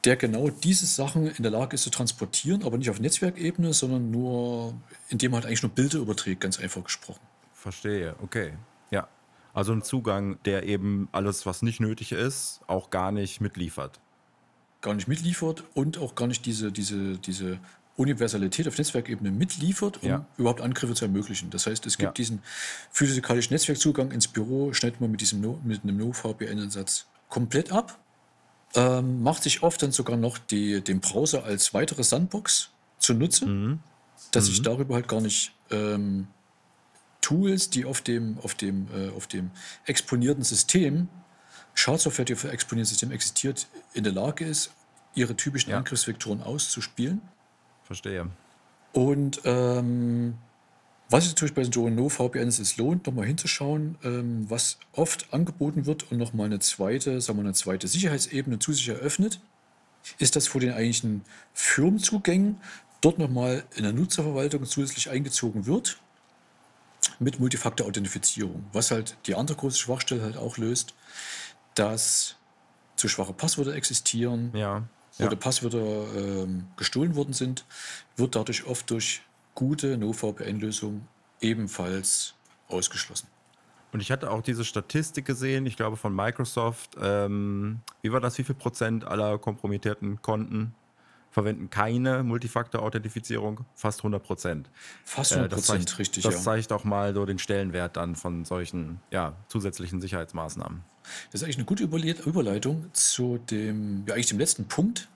[0.06, 4.12] der genau diese Sachen in der Lage ist zu transportieren, aber nicht auf Netzwerkebene, sondern
[4.12, 4.76] nur,
[5.10, 7.22] indem man halt eigentlich nur Bilder überträgt, ganz einfach gesprochen.
[7.54, 8.54] Verstehe, okay.
[8.92, 9.08] Ja.
[9.54, 14.00] Also ein Zugang, der eben alles, was nicht nötig ist, auch gar nicht mitliefert.
[14.82, 17.60] Gar nicht mitliefert und auch gar nicht diese, diese, diese
[17.98, 20.26] Universalität auf Netzwerkebene mitliefert, um ja.
[20.38, 21.50] überhaupt Angriffe zu ermöglichen.
[21.50, 22.12] Das heißt, es gibt ja.
[22.12, 22.44] diesen
[22.92, 27.98] physikalischen Netzwerkzugang ins Büro, schneidet man mit, diesem no, mit einem No-VPN-Ansatz komplett ab
[28.76, 33.80] ähm, macht sich oft dann sogar noch die, den Browser als weitere Sandbox zunutze, mhm.
[34.32, 34.52] dass mhm.
[34.52, 36.28] ich darüber halt gar nicht ähm,
[37.22, 39.52] Tools, die auf dem, auf dem, äh, auf dem
[39.86, 41.08] exponierten System,
[41.74, 44.72] Schadsoftware, die auf dem exponierten System existiert, in der Lage ist,
[45.16, 45.78] ihre typischen ja.
[45.78, 47.22] Angriffsvektoren auszuspielen.
[47.84, 48.30] Verstehe.
[48.94, 50.36] Und ähm,
[51.10, 56.18] was natürlich bei so No-VPNs es lohnt, nochmal hinzuschauen, ähm, was oft angeboten wird und
[56.18, 59.40] nochmal eine zweite, sagen wir eine zweite Sicherheitsebene zu sich eröffnet,
[60.18, 62.60] ist, dass vor den eigentlichen Firmenzugängen
[63.02, 66.00] dort nochmal in der Nutzerverwaltung zusätzlich eingezogen wird
[67.20, 70.96] mit Multifaktor-Authentifizierung, was halt die andere große Schwachstelle halt auch löst,
[71.76, 72.36] dass
[72.96, 74.84] zu schwache Passwörter existieren ja,
[75.18, 75.26] ja.
[75.26, 77.66] oder Passwörter ähm, gestohlen worden sind,
[78.16, 79.22] wird dadurch oft durch
[79.56, 81.08] gute No-VPN-Lösung
[81.42, 82.36] ebenfalls
[82.68, 83.28] ausgeschlossen.
[83.92, 86.98] Und ich hatte auch diese Statistik gesehen, ich glaube von Microsoft.
[87.02, 88.38] Ähm, wie war das?
[88.38, 90.76] Wie viel Prozent aller kompromittierten Konten
[91.32, 93.62] verwenden keine Multifaktor-Authentifizierung?
[93.74, 94.70] Fast 100 Prozent.
[95.06, 96.24] Fast 100 äh, Prozent, äh, richtig.
[96.24, 96.42] Das ja.
[96.42, 100.84] zeigt auch mal so den Stellenwert dann von solchen ja, zusätzlichen Sicherheitsmaßnahmen.
[101.32, 105.08] Das ist eigentlich eine gute Überleitung zu dem, ja, eigentlich dem letzten Punkt,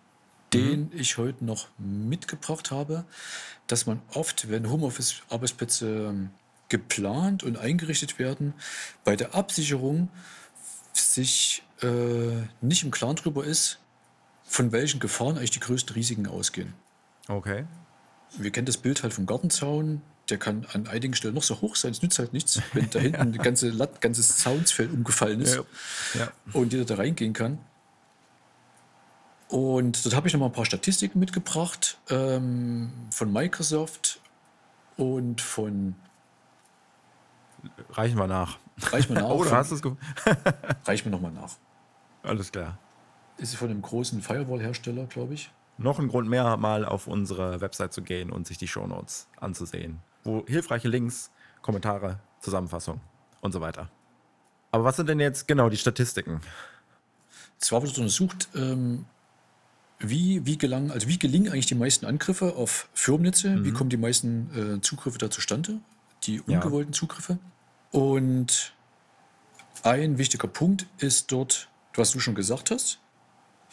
[0.53, 3.05] den ich heute noch mitgebracht habe,
[3.67, 6.29] dass man oft, wenn Homeoffice-Arbeitsplätze ähm,
[6.69, 8.53] geplant und eingerichtet werden,
[9.03, 10.09] bei der Absicherung
[10.93, 11.87] sich äh,
[12.61, 13.79] nicht im Klaren darüber ist,
[14.43, 16.73] von welchen Gefahren eigentlich die größten Risiken ausgehen.
[17.27, 17.65] Okay.
[18.37, 20.01] Wir kennen das Bild halt vom Gartenzaun.
[20.29, 22.99] der kann an einigen Stellen noch so hoch sein, es nützt halt nichts, wenn da
[22.99, 25.63] hinten ein ganze ganzes Zaunsfeld umgefallen ist ja.
[26.19, 26.31] Ja.
[26.53, 27.59] und jeder da reingehen kann.
[29.49, 34.21] Und dort habe ich noch mal ein paar Statistiken mitgebracht ähm, von Microsoft
[34.95, 35.95] und von.
[37.89, 38.59] Reichen wir nach.
[38.79, 39.29] Reichen wir nach.
[39.31, 39.81] Oder hast du es
[40.85, 41.49] Reichen wir nochmal nach.
[42.21, 42.77] Alles klar.
[43.37, 45.51] Ist von einem großen Firewall-Hersteller, glaube ich.
[45.79, 49.99] Noch ein Grund mehr, mal auf unsere Website zu gehen und sich die Shownotes anzusehen.
[50.23, 51.31] Wo hilfreiche Links,
[51.63, 53.01] Kommentare, Zusammenfassung
[53.41, 53.89] und so weiter.
[54.71, 56.41] Aber was sind denn jetzt genau die Statistiken?
[57.57, 59.05] Zwar wird untersucht, ähm,
[59.99, 63.49] wie, wie, gelangen, also wie gelingen eigentlich die meisten Angriffe auf Firmennetze?
[63.49, 63.65] Mhm.
[63.65, 65.79] Wie kommen die meisten äh, Zugriffe da zustande?
[66.23, 66.97] Die ungewollten ja.
[66.97, 67.37] Zugriffe.
[67.91, 68.73] Und
[69.83, 72.99] ein wichtiger Punkt ist dort, was du schon gesagt hast,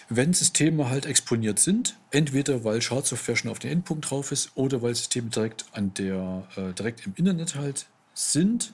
[0.08, 4.82] wenn Systeme halt exponiert sind, entweder weil Schadsoftware schon auf den Endpunkt drauf ist oder
[4.82, 8.72] weil Systeme direkt an der, äh, direkt im Internet halt sind,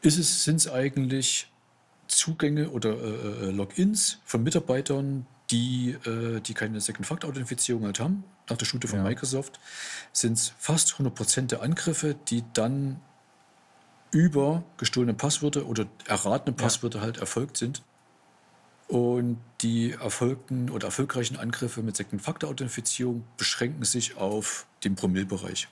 [0.00, 1.50] ist es, sind es eigentlich
[2.08, 8.56] Zugänge oder äh, äh Logins von Mitarbeitern, die, äh, die keine Second-Factor-Authentifizierung halt haben, nach
[8.56, 9.04] der Studie von ja.
[9.04, 9.60] Microsoft,
[10.12, 13.00] sind es fast 100% der Angriffe, die dann
[14.10, 17.04] über gestohlene Passwörter oder erratene Passwörter ja.
[17.04, 17.82] halt erfolgt sind.
[18.88, 25.68] Und die erfolgten oder erfolgreichen Angriffe mit Second-Factor-Authentifizierung beschränken sich auf den Promillbereich.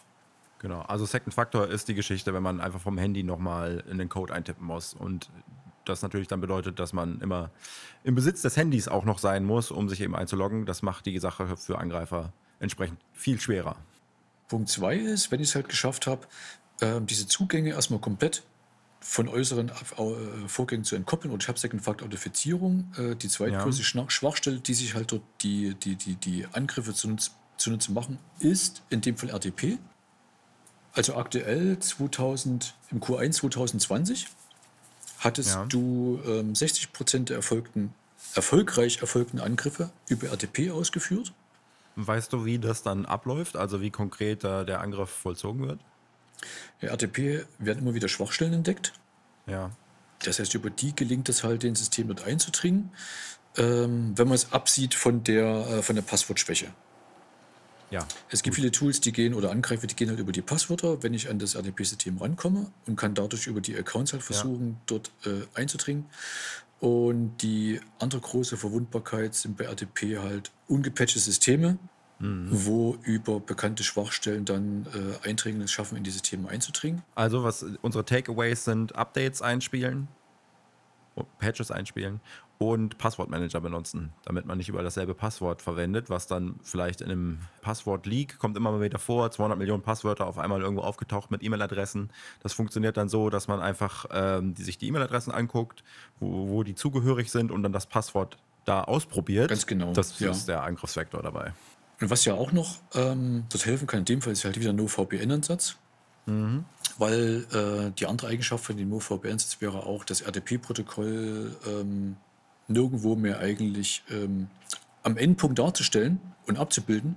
[0.61, 4.11] Genau, also Second Factor ist die Geschichte, wenn man einfach vom Handy nochmal in den
[4.11, 5.31] Code eintippen muss und
[5.85, 7.51] das natürlich dann bedeutet, dass man immer
[8.05, 10.67] im Besitz des Handys auch noch sein muss, um sich eben einzuloggen.
[10.67, 13.77] Das macht die Sache für Angreifer entsprechend viel schwerer.
[14.49, 16.27] Punkt 2 ist, wenn ich es halt geschafft habe,
[16.81, 18.43] äh, diese Zugänge erstmal komplett
[19.01, 24.11] von äußeren äh, Vorgängen zu entkoppeln und ich habe Second-Factor-Authentifizierung, äh, die zweitgrößte ja.
[24.11, 29.01] Schwachstelle, die sich halt dort die, die, die, die Angriffe zunutze, zunutze machen, ist in
[29.01, 29.79] dem Fall RTP.
[30.93, 34.27] Also aktuell 2000, im Q1 2020
[35.21, 35.65] hattest ja.
[35.67, 37.95] du ähm, 60 Prozent der erfolgten,
[38.35, 41.33] erfolgreich erfolgten Angriffe über RTP ausgeführt.
[41.97, 45.81] Weißt du, wie das dann abläuft, also wie konkret äh, der Angriff vollzogen wird?
[46.81, 48.95] Ja, RTP werden immer wieder Schwachstellen entdeckt.
[49.47, 49.71] Ja.
[50.25, 52.91] Das heißt, über die gelingt es halt, den System dort einzudringen,
[53.57, 56.73] ähm, wenn man es absieht von der, äh, von der Passwortschwäche.
[57.91, 58.07] Ja.
[58.31, 58.63] Es gibt gut.
[58.63, 61.39] viele Tools, die gehen oder Angreifer, die gehen halt über die Passwörter, wenn ich an
[61.39, 64.77] das RDP-System rankomme und kann dadurch über die Accounts halt versuchen, ja.
[64.87, 66.07] dort äh, einzudringen.
[66.79, 71.79] Und die andere große Verwundbarkeit sind bei RDP halt ungepatchte Systeme,
[72.21, 72.49] mhm.
[72.51, 77.03] wo über bekannte Schwachstellen dann äh, Eindringlinge schaffen, in die Systeme einzudringen.
[77.15, 80.09] Also was unsere Takeaways sind, Updates einspielen,
[81.39, 82.21] Patches einspielen
[82.63, 87.39] und Passwortmanager benutzen, damit man nicht überall dasselbe Passwort verwendet, was dann vielleicht in einem
[87.63, 92.11] Passwort-Leak kommt immer mal wieder vor, 200 Millionen Passwörter auf einmal irgendwo aufgetaucht mit E-Mail-Adressen.
[92.43, 95.83] Das funktioniert dann so, dass man einfach ähm, die, sich die E-Mail-Adressen anguckt,
[96.19, 99.49] wo, wo, die zugehörig sind und dann das Passwort da ausprobiert.
[99.49, 99.95] Ganz genau.
[99.95, 100.31] Das ja.
[100.31, 101.55] ist der Angriffsvektor dabei.
[101.99, 104.75] Und was ja auch noch ähm, dort helfen kann, in dem Fall ist halt wieder
[104.75, 105.77] No-VPN-Ansatz.
[106.27, 106.67] Mhm.
[106.99, 112.17] Weil äh, die andere Eigenschaft von dem No-VPN-Ansatz wäre auch, das RDP-Protokoll ähm,
[112.71, 114.49] nirgendwo mehr eigentlich ähm,
[115.03, 117.17] am Endpunkt darzustellen und abzubilden,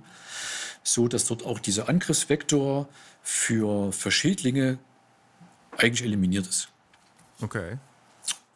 [0.82, 2.88] so dass dort auch dieser Angriffsvektor
[3.22, 4.78] für, für Schädlinge
[5.76, 6.68] eigentlich eliminiert ist.
[7.40, 7.78] Okay.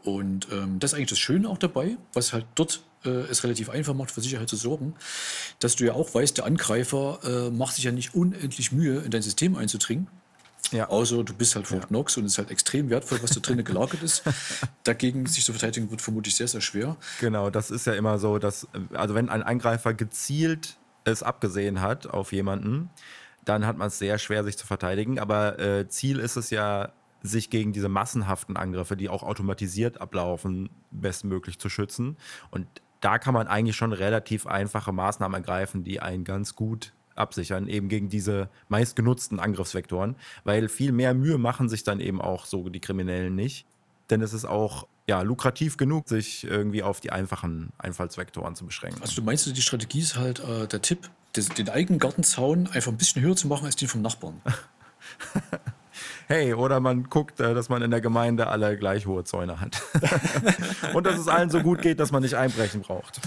[0.04, 3.68] Und ähm, das ist eigentlich das Schöne auch dabei, was halt dort äh, es relativ
[3.68, 4.94] einfach macht, für Sicherheit zu sorgen,
[5.58, 9.10] dass du ja auch weißt, der Angreifer äh, macht sich ja nicht unendlich Mühe, in
[9.10, 10.08] dein System einzudringen,
[10.72, 10.88] ja.
[10.88, 11.86] Außer du bist halt Fort ja.
[11.88, 14.22] Knox und es ist halt extrem wertvoll, was da drinnen gelagert ist.
[14.84, 16.96] Dagegen sich zu verteidigen wird vermutlich sehr, sehr schwer.
[17.20, 22.06] Genau, das ist ja immer so, dass, also wenn ein Angreifer gezielt es abgesehen hat
[22.06, 22.90] auf jemanden,
[23.44, 25.18] dann hat man es sehr schwer, sich zu verteidigen.
[25.18, 26.92] Aber äh, Ziel ist es ja,
[27.22, 32.16] sich gegen diese massenhaften Angriffe, die auch automatisiert ablaufen, bestmöglich zu schützen.
[32.50, 32.66] Und
[33.00, 37.88] da kann man eigentlich schon relativ einfache Maßnahmen ergreifen, die einen ganz gut absichern, eben
[37.88, 42.80] gegen diese meistgenutzten Angriffsvektoren, weil viel mehr Mühe machen sich dann eben auch so die
[42.80, 43.66] Kriminellen nicht.
[44.10, 49.00] Denn es ist auch ja, lukrativ genug, sich irgendwie auf die einfachen Einfallsvektoren zu beschränken.
[49.02, 52.98] Also du meinst, die Strategie ist halt äh, der Tipp, den eigenen Gartenzaun einfach ein
[52.98, 54.40] bisschen höher zu machen als den vom Nachbarn.
[56.28, 59.82] hey, oder man guckt, äh, dass man in der Gemeinde alle gleich hohe Zäune hat.
[60.94, 63.20] und dass es allen so gut geht, dass man nicht einbrechen braucht.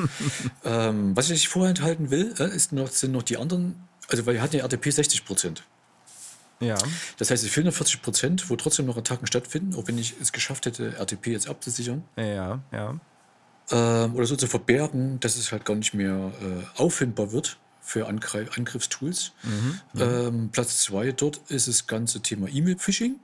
[0.64, 3.76] ähm, was ich nicht vorenthalten will, äh, ist noch, sind noch die anderen,
[4.08, 5.62] also weil wir hatten ja RTP 60 Prozent.
[6.60, 6.78] Ja.
[7.18, 10.14] Das heißt, es fehlen noch 40 Prozent, wo trotzdem noch Attacken stattfinden, auch wenn ich
[10.20, 12.02] es geschafft hätte, RTP jetzt abzusichern.
[12.16, 12.98] Ja, ja.
[13.70, 17.58] Ähm, oder so zu verbergen, dass es halt gar nicht mehr äh, auffindbar wird
[17.88, 19.32] für Angreif Angriffstools.
[19.42, 23.16] Mhm, ähm, Platz 2 dort ist das ganze Thema E-Mail-Phishing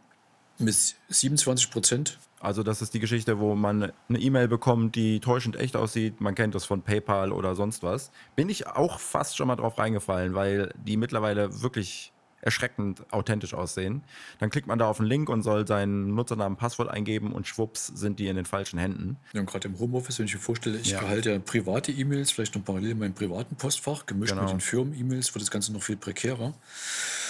[0.59, 2.19] mit 27 Prozent.
[2.41, 6.21] Also das ist die Geschichte, wo man eine E-Mail bekommt, die täuschend echt aussieht.
[6.23, 8.11] Man kennt das von PayPal oder sonst was.
[8.37, 12.14] Bin ich auch fast schon mal drauf reingefallen, weil die mittlerweile wirklich
[12.45, 14.03] erschreckend authentisch aussehen.
[14.39, 17.87] Dann klickt man da auf einen Link und soll seinen Nutzernamen, Passwort eingeben und schwupps
[17.87, 19.17] sind die in den falschen Händen.
[19.33, 21.01] Ja, und gerade im Homeoffice, wenn ich mir vorstelle, ich ja.
[21.01, 24.43] behalte ja private E-Mails, vielleicht noch parallel in meinem privaten Postfach, gemischt genau.
[24.43, 26.53] mit den Firmen-E-Mails, wird das Ganze noch viel prekärer.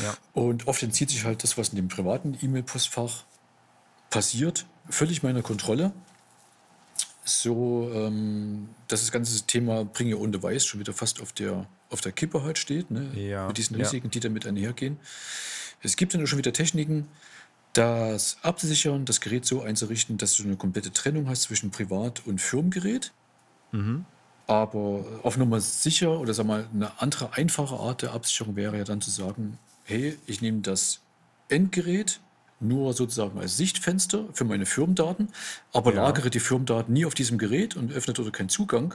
[0.03, 0.17] Ja.
[0.33, 3.25] Und oft entzieht sich halt das, was in dem privaten E-Mail-Postfach
[4.11, 5.93] passiert, völlig meiner Kontrolle
[7.25, 12.03] so, ähm, dass das ganze Thema Bringe ohne Weiß schon wieder fast auf der, auf
[12.03, 13.09] der Kippe halt steht, ne?
[13.15, 14.11] ja, mit diesen Risiken, ja.
[14.11, 14.99] die damit einhergehen.
[15.83, 17.09] Es gibt dann auch schon wieder Techniken,
[17.73, 22.41] das abzusichern, das Gerät so einzurichten, dass du eine komplette Trennung hast zwischen Privat- und
[22.41, 23.13] Firmengerät.
[23.73, 24.05] Mhm.
[24.47, 28.85] Aber auf Nummer sicher oder sag mal, eine andere einfache Art der Absicherung wäre ja
[28.85, 31.01] dann zu sagen, hey, ich nehme das
[31.49, 32.21] Endgerät,
[32.61, 35.29] nur sozusagen als Sichtfenster für meine Firmendaten,
[35.73, 36.03] aber ja.
[36.03, 38.95] lagere die Firmendaten nie auf diesem Gerät und öffne dort keinen Zugang.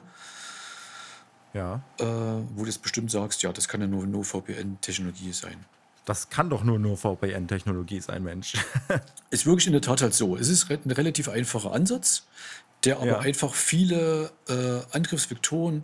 [1.54, 1.82] Ja.
[1.98, 5.66] Äh, wo du jetzt bestimmt sagst, ja, das kann ja nur, nur VPN-Technologie sein.
[6.06, 8.54] Das kann doch nur nur VPN-Technologie sein, Mensch.
[9.30, 10.36] ist wirklich in der Tat halt so.
[10.36, 12.28] Es ist ein relativ einfacher Ansatz,
[12.84, 13.20] der aber ja.
[13.20, 15.84] einfach viele äh, Angriffsvektoren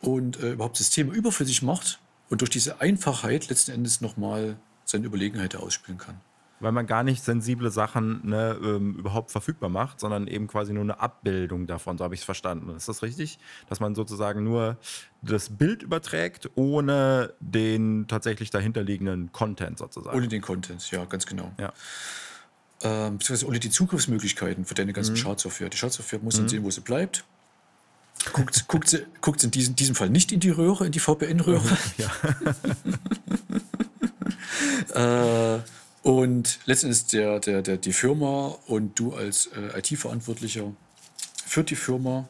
[0.00, 5.56] und äh, überhaupt Systeme überflüssig macht und durch diese Einfachheit letzten Endes nochmal seine Überlegenheit
[5.56, 6.20] ausspielen kann
[6.62, 10.84] weil man gar nicht sensible Sachen ne, ähm, überhaupt verfügbar macht, sondern eben quasi nur
[10.84, 12.70] eine Abbildung davon, so habe ich es verstanden.
[12.76, 13.38] Ist das richtig?
[13.68, 14.78] Dass man sozusagen nur
[15.22, 20.16] das Bild überträgt, ohne den tatsächlich dahinterliegenden Content sozusagen.
[20.16, 21.52] Ohne den Content, ja, ganz genau.
[21.58, 21.72] Ja.
[22.82, 25.18] Ähm, beziehungsweise ohne die Zugriffsmöglichkeiten für deine ganzen mhm.
[25.18, 25.68] Schadsoftware.
[25.68, 26.48] Die Schadsoftware muss dann mhm.
[26.48, 27.24] sehen, wo sie bleibt.
[28.32, 31.00] Guckt, guckt, sie, guckt sie in diesem, diesem Fall nicht in die Röhre, in die
[31.00, 31.76] VPN-Röhre.
[31.98, 32.10] Ja.
[35.56, 35.60] äh,
[36.02, 40.72] und letztendlich der, der, der, die Firma und du als äh, IT-Verantwortlicher
[41.46, 42.28] für die Firma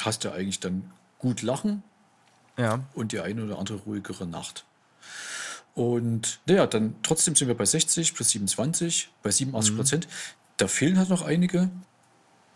[0.00, 1.82] hast ja eigentlich dann gut Lachen
[2.56, 2.84] ja.
[2.94, 4.64] und die eine oder andere ruhigere Nacht.
[5.74, 10.06] Und naja, dann trotzdem sind wir bei 60 plus 27, bei 87 Prozent.
[10.06, 10.10] Mhm.
[10.56, 11.70] Da fehlen halt noch einige.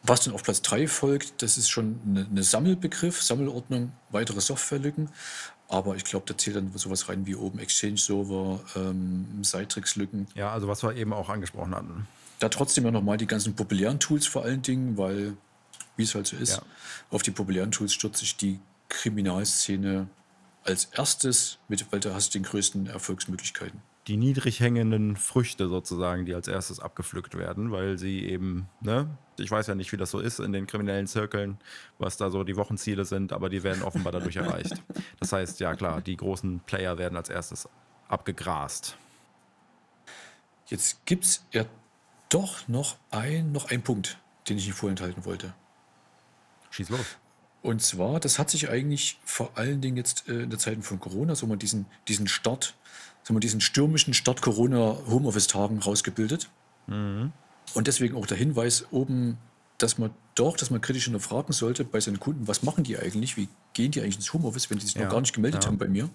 [0.07, 5.09] Was dann auf Platz 3 folgt, das ist schon eine, eine Sammelbegriff, Sammelordnung, weitere Softwarelücken.
[5.75, 10.29] Aber ich glaube, da zählt dann sowas rein wie oben Exchange-Server, ähm, Citrix-Lücken.
[10.37, 12.07] Ja, also was wir eben auch angesprochen hatten.
[12.39, 15.37] Da trotzdem ja nochmal die ganzen populären Tools vor allen Dingen, weil,
[15.97, 16.63] wie es halt so ist, ja.
[17.11, 20.07] auf die populären Tools stürzt sich die Kriminalszene
[20.63, 26.27] als erstes, mit, weil da hast du den größten Erfolgsmöglichkeiten die niedrig hängenden Früchte sozusagen,
[26.27, 30.11] die als erstes abgepflückt werden, weil sie eben, ne, ich weiß ja nicht, wie das
[30.11, 31.59] so ist in den kriminellen Zirkeln,
[31.99, 34.83] was da so die Wochenziele sind, aber die werden offenbar dadurch erreicht.
[35.21, 37.69] Das heißt, ja klar, die großen Player werden als erstes
[38.09, 38.97] abgegrast.
[40.67, 41.65] Jetzt gibt es ja
[42.29, 45.55] doch noch ein, noch einen Punkt, den ich nicht vorenthalten wollte.
[46.71, 47.19] Schieß los.
[47.65, 51.01] Und zwar, das hat sich eigentlich vor allen Dingen jetzt äh, in der Zeit von
[51.01, 52.75] Corona so mal diesen, diesen Start
[53.25, 56.51] sagen wir, diesen stürmischen Start Corona Homeoffice-Tagen rausgebildet.
[56.87, 57.33] Mhm.
[57.73, 59.39] Und deswegen auch der Hinweis oben,
[59.79, 63.37] dass man doch, dass man kritisch hinterfragen sollte bei seinen Kunden, was machen die eigentlich,
[63.37, 65.05] wie gehen die eigentlich ins Homeoffice, wenn die sich ja.
[65.05, 65.69] noch gar nicht gemeldet ja.
[65.69, 66.11] haben bei mir.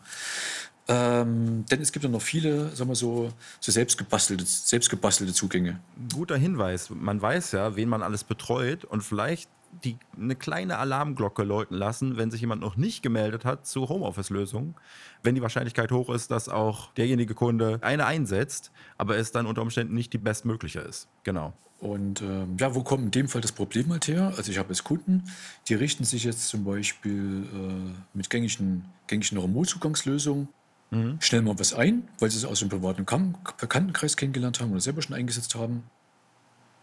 [0.87, 5.79] Ähm, denn es gibt ja noch viele, sagen wir so, so selbstgebastelte, selbstgebastelte Zugänge.
[6.13, 6.89] Guter Hinweis.
[6.89, 9.49] Man weiß ja, wen man alles betreut und vielleicht
[9.83, 14.75] die, eine kleine Alarmglocke läuten lassen, wenn sich jemand noch nicht gemeldet hat zu Homeoffice-Lösungen,
[15.23, 19.61] wenn die Wahrscheinlichkeit hoch ist, dass auch derjenige Kunde eine einsetzt, aber es dann unter
[19.61, 21.07] Umständen nicht die bestmögliche ist.
[21.23, 21.53] Genau.
[21.79, 24.33] Und ähm, ja, wo kommt in dem Fall das Problem halt her?
[24.35, 25.23] Also ich habe jetzt Kunden,
[25.69, 30.49] die richten sich jetzt zum Beispiel äh, mit gängigen, gängigen Remote-Zugangslösungen
[30.91, 31.17] mhm.
[31.21, 35.01] schnell mal was ein, weil sie es aus dem privaten Bekanntenkreis kennengelernt haben oder selber
[35.01, 35.83] schon eingesetzt haben.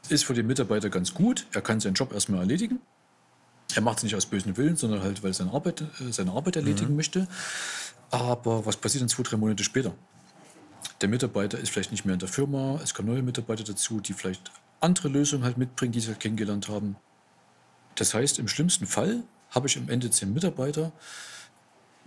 [0.08, 1.46] Ist für den Mitarbeiter ganz gut.
[1.52, 2.80] Er kann seinen Job erstmal erledigen.
[3.74, 6.32] Er macht es nicht aus bösen Willen, sondern halt, weil er seine Arbeit, äh, seine
[6.32, 6.96] Arbeit erledigen mhm.
[6.96, 7.28] möchte.
[8.10, 9.92] Aber was passiert dann zwei, drei Monate später?
[11.00, 14.12] Der Mitarbeiter ist vielleicht nicht mehr in der Firma, es kommen neue Mitarbeiter dazu, die
[14.12, 16.96] vielleicht andere Lösungen halt mitbringen, die sie kennengelernt haben.
[17.96, 20.92] Das heißt, im schlimmsten Fall habe ich am Ende zehn Mitarbeiter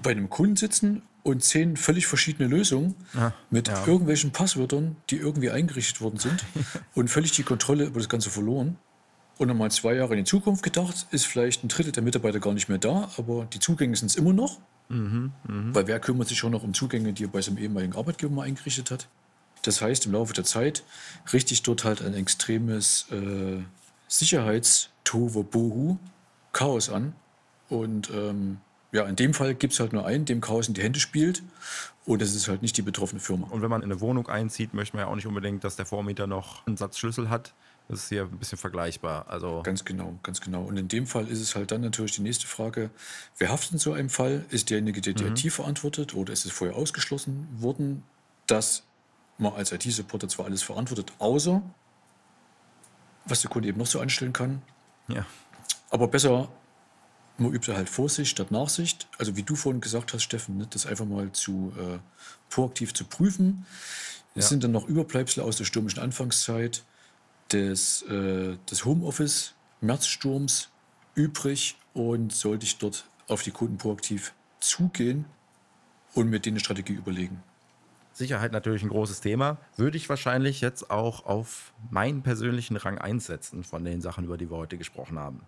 [0.01, 3.85] bei einem Kunden sitzen und zehn völlig verschiedene Lösungen ah, mit ja.
[3.85, 6.45] irgendwelchen Passwörtern, die irgendwie eingerichtet worden sind
[6.95, 8.77] und völlig die Kontrolle über das Ganze verloren.
[9.37, 12.53] Und nochmal zwei Jahre in die Zukunft gedacht, ist vielleicht ein Drittel der Mitarbeiter gar
[12.53, 14.59] nicht mehr da, aber die Zugänge sind es immer noch.
[14.89, 15.75] Mhm, mh.
[15.75, 18.43] Weil wer kümmert sich schon noch um Zugänge, die er bei seinem ehemaligen Arbeitgeber mal
[18.43, 19.07] eingerichtet hat?
[19.61, 20.83] Das heißt, im Laufe der Zeit
[21.31, 23.61] richtig dort halt ein extremes äh,
[24.07, 25.97] sicherheits bohu
[26.51, 27.13] Chaos an.
[27.69, 28.57] Und ähm,
[28.91, 31.43] ja, in dem Fall gibt es halt nur einen, dem Chaos in die Hände spielt.
[32.05, 33.47] Und es ist halt nicht die betroffene Firma.
[33.47, 35.85] Und wenn man in eine Wohnung einzieht, möchte man ja auch nicht unbedingt, dass der
[35.85, 37.53] Vormieter noch einen Satz Schlüssel hat.
[37.87, 39.25] Das ist hier ein bisschen vergleichbar.
[39.29, 40.63] Also ganz genau, ganz genau.
[40.63, 42.89] Und in dem Fall ist es halt dann natürlich die nächste Frage:
[43.37, 44.45] Wer haftet in so einem Fall?
[44.49, 45.31] Ist derjenige, der die mhm.
[45.33, 48.03] IT verantwortet oder ist es vorher ausgeschlossen worden,
[48.47, 48.83] dass
[49.37, 51.61] man als IT-Supporter zwar alles verantwortet, außer
[53.25, 54.61] was der Kunde eben noch so anstellen kann.
[55.07, 55.25] Ja.
[55.89, 56.49] Aber besser
[57.39, 59.07] man übt halt Vorsicht statt Nachsicht.
[59.17, 61.99] Also wie du vorhin gesagt hast, Steffen, ne, das einfach mal zu äh,
[62.49, 63.65] proaktiv zu prüfen.
[64.35, 64.49] Es ja.
[64.49, 66.83] sind dann noch Überbleibsel aus der stürmischen Anfangszeit
[67.51, 70.69] des, äh, des Homeoffice, Märzsturms
[71.15, 75.25] übrig und sollte ich dort auf die Kunden proaktiv zugehen
[76.13, 77.41] und mir denen eine Strategie überlegen.
[78.13, 79.57] Sicherheit natürlich ein großes Thema.
[79.77, 84.49] Würde ich wahrscheinlich jetzt auch auf meinen persönlichen Rang einsetzen von den Sachen, über die
[84.49, 85.41] wir heute gesprochen haben.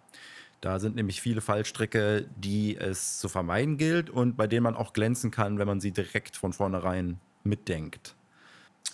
[0.62, 4.94] Da sind nämlich viele Fallstricke, die es zu vermeiden gilt und bei denen man auch
[4.94, 8.16] glänzen kann, wenn man sie direkt von vornherein mitdenkt.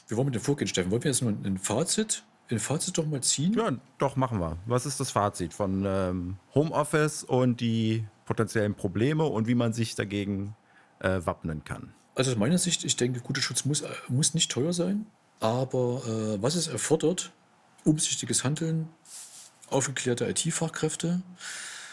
[0.07, 0.91] Wir wollen mit dem vorgehen, Steffen.
[0.91, 3.53] Wollen wir jetzt mal ein Fazit, ein Fazit doch mal ziehen?
[3.53, 4.57] Ja, doch, machen wir.
[4.65, 9.95] Was ist das Fazit von ähm, Homeoffice und die potenziellen Probleme und wie man sich
[9.95, 10.55] dagegen
[10.99, 11.93] äh, wappnen kann?
[12.15, 15.05] Also aus meiner Sicht, ich denke, guter Schutz muss, äh, muss nicht teuer sein,
[15.41, 17.34] aber äh, was es erfordert,
[17.84, 18.88] umsichtiges Handeln,
[19.70, 21.22] aufgeklärte IT-Fachkräfte.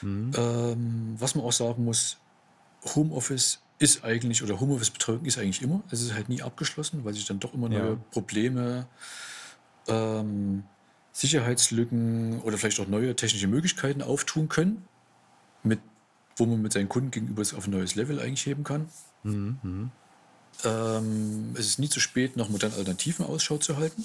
[0.03, 0.33] Mhm.
[0.37, 2.19] Ähm, was man auch sagen muss,
[2.95, 5.83] Homeoffice ist eigentlich, oder Homeoffice-Betreuung ist eigentlich immer.
[5.91, 7.99] Es ist halt nie abgeschlossen, weil sich dann doch immer neue ja.
[8.11, 8.87] Probleme,
[9.89, 10.65] ähm,
[11.13, 14.85] Sicherheitslücken oder vielleicht auch neue technische Möglichkeiten auftun können,
[15.63, 15.81] mit,
[16.37, 18.89] wo man mit seinen Kunden gegenüber es auf ein neues Level eigentlich heben kann.
[19.23, 19.59] Mhm.
[19.63, 19.91] mhm.
[20.63, 24.05] Ähm, es ist nie zu spät, nach modernen Alternativen Ausschau zu halten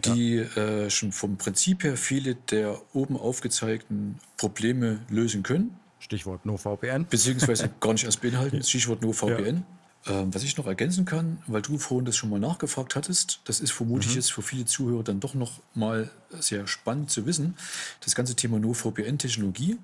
[0.00, 0.62] die ja.
[0.62, 5.76] äh, schon vom Prinzip her viele der oben aufgezeigten Probleme lösen können.
[5.98, 7.06] Stichwort NoVPN.
[7.08, 9.56] Beziehungsweise gar nicht erst beinhalten, Stichwort NoVPN.
[9.56, 9.62] Ja.
[10.06, 13.60] Ähm, was ich noch ergänzen kann, weil du vorhin das schon mal nachgefragt hattest, das
[13.60, 14.16] ist vermutlich mhm.
[14.16, 17.54] jetzt für viele Zuhörer dann doch noch mal sehr spannend zu wissen,
[18.02, 19.76] das ganze Thema NoVPN-Technologie.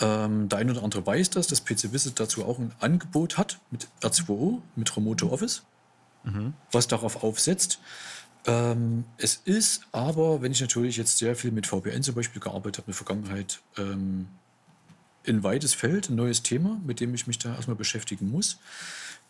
[0.00, 3.58] Ähm, der eine oder andere weiß das, dass PC Visit dazu auch ein Angebot hat
[3.70, 5.62] mit R2O, mit Remote Office,
[6.24, 6.54] mhm.
[6.72, 7.80] was darauf aufsetzt.
[8.46, 12.78] Ähm, es ist aber, wenn ich natürlich jetzt sehr viel mit VPN zum Beispiel gearbeitet
[12.78, 14.28] habe in der Vergangenheit, ähm,
[15.26, 18.58] ein weites Feld, ein neues Thema, mit dem ich mich da erstmal beschäftigen muss.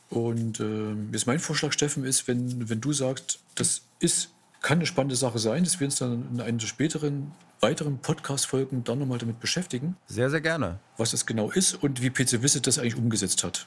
[0.08, 4.30] Und äh, jetzt mein Vorschlag, Steffen, ist, wenn, wenn du sagst, das ist,
[4.60, 8.84] kann eine spannende Sache sein, dass wir uns dann in einer der späteren, weiteren Podcast-Folgen
[8.84, 9.96] dann nochmal damit beschäftigen.
[10.06, 10.78] Sehr, sehr gerne.
[10.96, 13.66] Was das genau ist und wie PC Visit das eigentlich umgesetzt hat.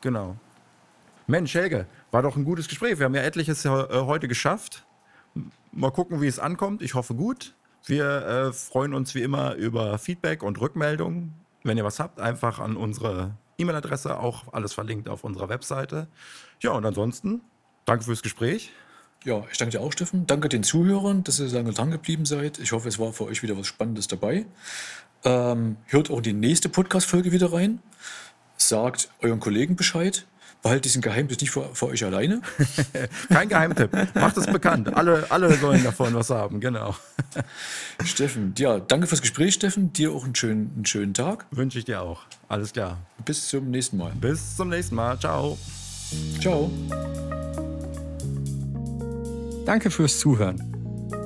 [0.00, 0.36] Genau.
[1.26, 2.98] Mensch, Helge, war doch ein gutes Gespräch.
[2.98, 4.84] Wir haben ja etliches äh, heute geschafft.
[5.72, 6.82] Mal gucken, wie es ankommt.
[6.82, 7.54] Ich hoffe gut.
[7.84, 11.34] Wir äh, freuen uns wie immer über Feedback und Rückmeldungen.
[11.64, 16.06] Wenn ihr was habt, einfach an unsere E-Mail-Adresse, auch alles verlinkt auf unserer Webseite.
[16.60, 17.40] Ja, und ansonsten,
[17.84, 18.72] danke fürs Gespräch.
[19.24, 20.26] Ja, ich danke dir auch, Steffen.
[20.26, 22.58] Danke den Zuhörern, dass ihr so lange dran geblieben seid.
[22.60, 24.46] Ich hoffe, es war für euch wieder was Spannendes dabei.
[25.24, 27.80] Ähm, hört auch die nächste Podcast-Folge wieder rein.
[28.56, 30.26] Sagt euren Kollegen Bescheid.
[30.66, 32.42] Behaltet diesen Geheimtipp nicht für, für euch alleine.
[33.28, 33.88] Kein Geheimtipp.
[34.16, 34.92] Macht es bekannt.
[34.96, 36.96] Alle, alle sollen davon was haben, genau.
[38.04, 39.92] Steffen, ja, danke fürs Gespräch, Steffen.
[39.92, 41.46] Dir auch einen schönen, einen schönen Tag.
[41.52, 42.22] Wünsche ich dir auch.
[42.48, 42.98] Alles klar.
[43.24, 44.10] Bis zum nächsten Mal.
[44.20, 45.16] Bis zum nächsten Mal.
[45.20, 45.56] Ciao.
[46.40, 46.68] Ciao.
[49.64, 50.60] Danke fürs Zuhören.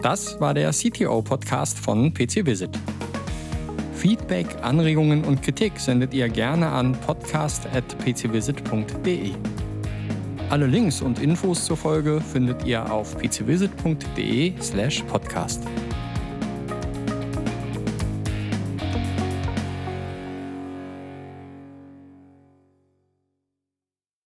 [0.02, 2.78] Das war der CTO-Podcast von PC Visit.
[4.00, 9.32] Feedback, Anregungen und Kritik sendet ihr gerne an podcast.pcvisit.de.
[10.48, 15.64] Alle Links und Infos zur Folge findet ihr auf pcvisit.de/podcast.